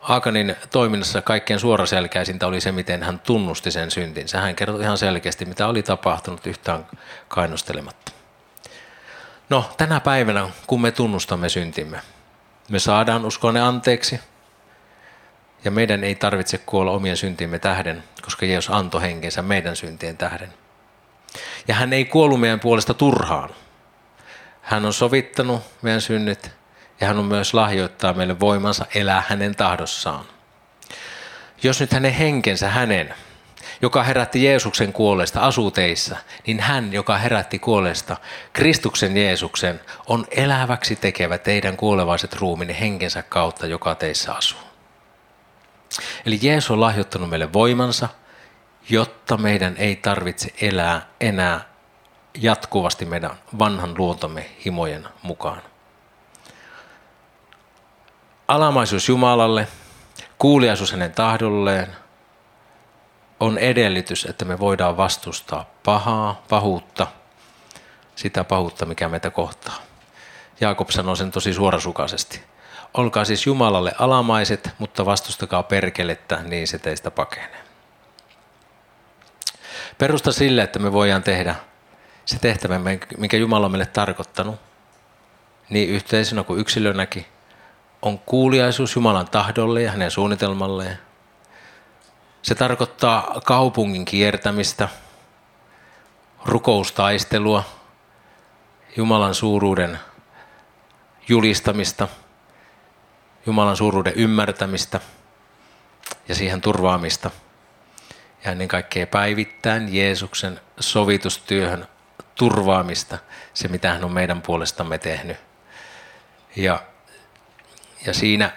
Aakanin 0.00 0.56
toiminnassa 0.70 1.22
kaikkein 1.22 1.60
suoraselkäisintä 1.60 2.46
oli 2.46 2.60
se, 2.60 2.72
miten 2.72 3.02
hän 3.02 3.18
tunnusti 3.18 3.70
sen 3.70 3.90
syntinsä. 3.90 4.40
Hän 4.40 4.56
kertoi 4.56 4.82
ihan 4.82 4.98
selkeästi, 4.98 5.44
mitä 5.44 5.66
oli 5.66 5.82
tapahtunut 5.82 6.46
yhtään 6.46 6.86
kainostelematta. 7.28 8.12
No, 9.48 9.70
tänä 9.76 10.00
päivänä, 10.00 10.48
kun 10.66 10.80
me 10.80 10.90
tunnustamme 10.90 11.48
syntimme, 11.48 12.00
me 12.68 12.78
saadaan 12.78 13.24
uskoa 13.24 13.52
ne 13.52 13.60
anteeksi, 13.60 14.20
ja 15.64 15.70
meidän 15.70 16.04
ei 16.04 16.14
tarvitse 16.14 16.58
kuolla 16.58 16.90
omien 16.90 17.16
syntimme 17.16 17.58
tähden, 17.58 18.04
koska 18.22 18.46
Jeesus 18.46 18.74
antoi 18.74 19.02
henkensä 19.02 19.42
meidän 19.42 19.76
syntien 19.76 20.16
tähden. 20.16 20.54
Ja 21.68 21.74
hän 21.74 21.92
ei 21.92 22.04
kuollut 22.04 22.40
meidän 22.40 22.60
puolesta 22.60 22.94
turhaan. 22.94 23.50
Hän 24.62 24.84
on 24.84 24.92
sovittanut 24.92 25.62
meidän 25.82 26.00
synnit 26.00 26.50
ja 27.00 27.06
hän 27.06 27.18
on 27.18 27.24
myös 27.24 27.54
lahjoittaa 27.54 28.12
meille 28.12 28.40
voimansa 28.40 28.86
elää 28.94 29.22
hänen 29.28 29.56
tahdossaan. 29.56 30.24
Jos 31.62 31.80
nyt 31.80 31.92
hänen 31.92 32.12
henkensä 32.12 32.68
hänen, 32.68 33.14
joka 33.82 34.02
herätti 34.02 34.44
Jeesuksen 34.44 34.92
kuolesta, 34.92 35.40
asuu 35.40 35.70
teissä, 35.70 36.16
niin 36.46 36.60
hän, 36.60 36.92
joka 36.92 37.18
herätti 37.18 37.58
kuolesta, 37.58 38.16
Kristuksen 38.52 39.16
Jeesuksen, 39.16 39.80
on 40.06 40.26
eläväksi 40.30 40.96
tekevä 40.96 41.38
teidän 41.38 41.76
kuolevaiset 41.76 42.34
ruuminen 42.34 42.76
henkensä 42.76 43.22
kautta, 43.22 43.66
joka 43.66 43.94
teissä 43.94 44.34
asuu. 44.34 44.60
Eli 46.26 46.38
Jeesus 46.42 46.70
on 46.70 46.80
lahjoittanut 46.80 47.30
meille 47.30 47.52
voimansa, 47.52 48.08
jotta 48.88 49.36
meidän 49.36 49.76
ei 49.76 49.96
tarvitse 49.96 50.54
elää 50.60 51.06
enää 51.20 51.60
jatkuvasti 52.34 53.04
meidän 53.04 53.30
vanhan 53.58 53.94
luontomme 53.98 54.50
himojen 54.64 55.08
mukaan. 55.22 55.62
Alamaisuus 58.50 59.08
Jumalalle, 59.08 59.68
kuuliaisuus 60.38 60.92
hänen 60.92 61.12
tahdolleen 61.12 61.96
on 63.40 63.58
edellytys, 63.58 64.24
että 64.24 64.44
me 64.44 64.58
voidaan 64.58 64.96
vastustaa 64.96 65.70
pahaa, 65.84 66.42
pahuutta, 66.48 67.06
sitä 68.16 68.44
pahuutta, 68.44 68.86
mikä 68.86 69.08
meitä 69.08 69.30
kohtaa. 69.30 69.74
Jaakob 70.60 70.90
sanoi 70.90 71.16
sen 71.16 71.30
tosi 71.30 71.54
suorasukaisesti. 71.54 72.42
Olkaa 72.94 73.24
siis 73.24 73.46
Jumalalle 73.46 73.92
alamaiset, 73.98 74.70
mutta 74.78 75.06
vastustakaa 75.06 75.62
perkelettä, 75.62 76.42
niin 76.42 76.68
se 76.68 76.78
teistä 76.78 77.10
pakenee. 77.10 77.64
Perusta 79.98 80.32
sille, 80.32 80.62
että 80.62 80.78
me 80.78 80.92
voidaan 80.92 81.22
tehdä 81.22 81.54
se 82.24 82.38
tehtävä, 82.38 82.80
minkä 83.18 83.36
Jumala 83.36 83.66
on 83.66 83.72
meille 83.72 83.86
tarkoittanut, 83.86 84.60
niin 85.68 85.88
yhteisönä 85.88 86.42
kuin 86.42 86.60
yksilönäkin, 86.60 87.26
on 88.02 88.18
kuuliaisuus 88.18 88.94
Jumalan 88.94 89.30
tahdolle 89.30 89.82
ja 89.82 89.90
hänen 89.90 90.10
suunnitelmalleen. 90.10 90.98
Se 92.42 92.54
tarkoittaa 92.54 93.40
kaupungin 93.44 94.04
kiertämistä, 94.04 94.88
rukoustaistelua, 96.44 97.64
Jumalan 98.96 99.34
suuruuden 99.34 99.98
julistamista, 101.28 102.08
Jumalan 103.46 103.76
suuruuden 103.76 104.12
ymmärtämistä 104.16 105.00
ja 106.28 106.34
siihen 106.34 106.60
turvaamista. 106.60 107.30
Ja 108.44 108.52
ennen 108.52 108.68
kaikkea 108.68 109.06
päivittäin 109.06 109.94
Jeesuksen 109.94 110.60
sovitustyöhön 110.80 111.86
turvaamista, 112.34 113.18
se 113.54 113.68
mitä 113.68 113.92
hän 113.92 114.04
on 114.04 114.12
meidän 114.12 114.42
puolestamme 114.42 114.98
tehnyt. 114.98 115.36
Ja 116.56 116.82
ja 118.06 118.14
siinä, 118.14 118.50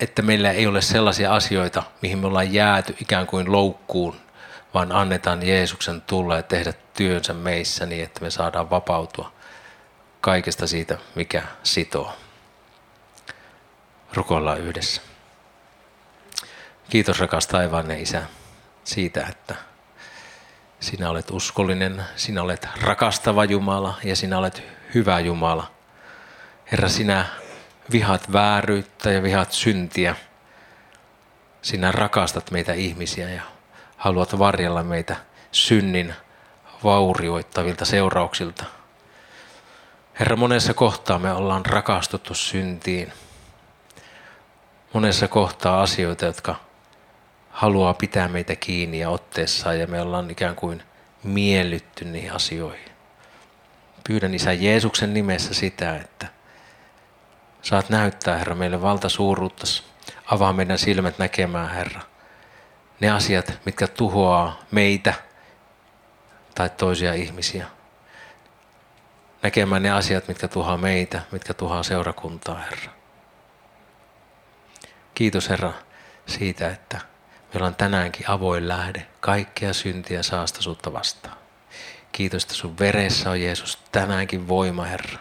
että 0.00 0.22
meillä 0.22 0.50
ei 0.50 0.66
ole 0.66 0.82
sellaisia 0.82 1.34
asioita, 1.34 1.82
mihin 2.02 2.18
me 2.18 2.26
ollaan 2.26 2.52
jääty 2.52 2.96
ikään 3.00 3.26
kuin 3.26 3.52
loukkuun, 3.52 4.16
vaan 4.74 4.92
annetaan 4.92 5.46
Jeesuksen 5.46 6.00
tulla 6.00 6.36
ja 6.36 6.42
tehdä 6.42 6.72
työnsä 6.94 7.32
meissä 7.32 7.86
niin, 7.86 8.04
että 8.04 8.20
me 8.20 8.30
saadaan 8.30 8.70
vapautua 8.70 9.32
kaikesta 10.20 10.66
siitä, 10.66 10.98
mikä 11.14 11.42
sitoo. 11.62 12.12
Rukoillaan 14.14 14.60
yhdessä. 14.60 15.02
Kiitos 16.90 17.20
rakas 17.20 17.46
taivaanne 17.46 18.00
Isä 18.00 18.22
siitä, 18.84 19.26
että 19.28 19.54
sinä 20.80 21.10
olet 21.10 21.30
uskollinen, 21.30 22.04
sinä 22.16 22.42
olet 22.42 22.68
rakastava 22.82 23.44
Jumala 23.44 23.98
ja 24.04 24.16
sinä 24.16 24.38
olet 24.38 24.62
hyvä 24.94 25.20
Jumala. 25.20 25.70
Herra, 26.72 26.88
sinä 26.88 27.26
vihat 27.92 28.32
vääryyttä 28.32 29.10
ja 29.10 29.22
vihat 29.22 29.52
syntiä. 29.52 30.16
Sinä 31.62 31.92
rakastat 31.92 32.50
meitä 32.50 32.72
ihmisiä 32.72 33.30
ja 33.30 33.42
haluat 33.96 34.38
varjella 34.38 34.82
meitä 34.82 35.16
synnin 35.52 36.14
vaurioittavilta 36.84 37.84
seurauksilta. 37.84 38.64
Herra, 40.20 40.36
monessa 40.36 40.74
kohtaa 40.74 41.18
me 41.18 41.32
ollaan 41.32 41.66
rakastuttu 41.66 42.34
syntiin. 42.34 43.12
Monessa 44.92 45.28
kohtaa 45.28 45.82
asioita, 45.82 46.24
jotka 46.24 46.54
haluaa 47.50 47.94
pitää 47.94 48.28
meitä 48.28 48.56
kiinni 48.56 48.98
ja 48.98 49.10
otteessaan 49.10 49.80
ja 49.80 49.86
me 49.86 50.00
ollaan 50.00 50.30
ikään 50.30 50.56
kuin 50.56 50.82
miellytty 51.22 52.04
niihin 52.04 52.32
asioihin. 52.32 52.92
Pyydän 54.08 54.34
Isä 54.34 54.52
Jeesuksen 54.52 55.14
nimessä 55.14 55.54
sitä, 55.54 55.96
että 55.96 56.33
Saat 57.64 57.88
näyttää, 57.88 58.38
Herra, 58.38 58.54
meille 58.54 58.82
valtasuuruutta. 58.82 59.66
Avaa 60.26 60.52
meidän 60.52 60.78
silmät 60.78 61.18
näkemään, 61.18 61.70
Herra. 61.70 62.00
Ne 63.00 63.10
asiat, 63.10 63.60
mitkä 63.64 63.86
tuhoaa 63.86 64.58
meitä 64.70 65.14
tai 66.54 66.70
toisia 66.70 67.14
ihmisiä. 67.14 67.66
Näkemään 69.42 69.82
ne 69.82 69.90
asiat, 69.90 70.28
mitkä 70.28 70.48
tuhoaa 70.48 70.76
meitä, 70.76 71.22
mitkä 71.32 71.54
tuhoaa 71.54 71.82
seurakuntaa, 71.82 72.58
Herra. 72.58 72.92
Kiitos, 75.14 75.48
Herra, 75.48 75.72
siitä, 76.26 76.70
että 76.70 77.00
meillä 77.52 77.66
on 77.66 77.74
tänäänkin 77.74 78.30
avoin 78.30 78.68
lähde 78.68 79.06
kaikkea 79.20 79.72
syntiä 79.72 80.22
saastasuutta 80.22 80.92
vastaan. 80.92 81.36
Kiitos, 82.12 82.42
että 82.42 82.54
sun 82.54 82.78
veressä 82.78 83.30
on 83.30 83.40
Jeesus 83.40 83.78
tänäänkin 83.92 84.48
voima, 84.48 84.84
Herra. 84.84 85.18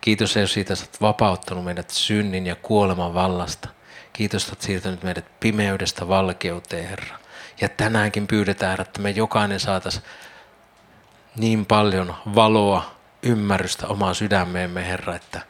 Kiitos 0.00 0.36
Jeesus 0.36 0.54
siitä, 0.54 0.72
että 0.72 0.84
olet 0.84 1.00
vapauttanut 1.00 1.64
meidät 1.64 1.90
synnin 1.90 2.46
ja 2.46 2.56
kuoleman 2.56 3.14
vallasta. 3.14 3.68
Kiitos, 4.12 4.42
että 4.42 4.52
olet 4.52 4.62
siirtänyt 4.62 5.02
meidät 5.02 5.40
pimeydestä 5.40 6.08
valkeuteen, 6.08 6.88
Herra. 6.88 7.18
Ja 7.60 7.68
tänäänkin 7.68 8.26
pyydetään, 8.26 8.80
että 8.80 9.00
me 9.00 9.10
jokainen 9.10 9.60
saataisiin 9.60 10.04
niin 11.36 11.66
paljon 11.66 12.14
valoa, 12.34 12.94
ymmärrystä 13.22 13.86
omaan 13.86 14.14
sydämeemme, 14.14 14.88
Herra, 14.88 15.14
että, 15.14 15.40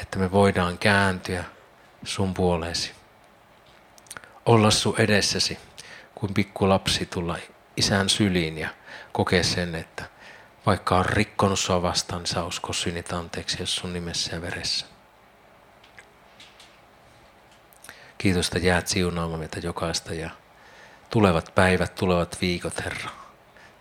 että 0.00 0.18
me 0.18 0.32
voidaan 0.32 0.78
kääntyä 0.78 1.44
sun 2.04 2.34
puoleesi. 2.34 2.92
Olla 4.46 4.70
sun 4.70 4.94
edessäsi, 4.98 5.58
kuin 6.14 6.34
pikku 6.34 6.68
lapsi 6.68 7.06
tulla 7.06 7.38
isän 7.76 8.08
syliin 8.08 8.58
ja 8.58 8.68
kokea 9.12 9.44
sen, 9.44 9.74
että 9.74 10.04
vaikka 10.66 10.98
on 10.98 11.06
rikkonut 11.06 11.58
sua 11.58 11.82
vastaan, 11.82 12.22
niin 12.22 12.34
saa 12.34 12.44
usko 12.44 12.72
synnit 12.72 13.12
anteeksi, 13.12 13.56
jos 13.60 13.76
sun 13.76 13.92
nimessä 13.92 14.36
ja 14.36 14.42
veressä. 14.42 14.86
Kiitos, 18.18 18.46
että 18.46 18.58
jäät 18.58 18.88
siunaamaan 18.88 19.40
meitä 19.40 19.60
jokaista 19.60 20.14
ja 20.14 20.30
tulevat 21.10 21.52
päivät, 21.54 21.94
tulevat 21.94 22.38
viikot, 22.40 22.84
Herra. 22.84 23.10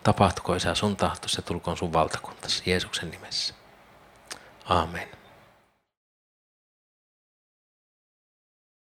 Tapahtuko 0.03 0.55
Isä 0.55 0.75
sun 0.75 0.95
tahtosi 0.95 1.37
ja 1.37 1.41
tulkoon 1.41 1.77
sun 1.77 1.93
valtakuntasi 1.93 2.63
Jeesuksen 2.65 3.11
nimessä. 3.11 3.53
Amen. 4.65 5.20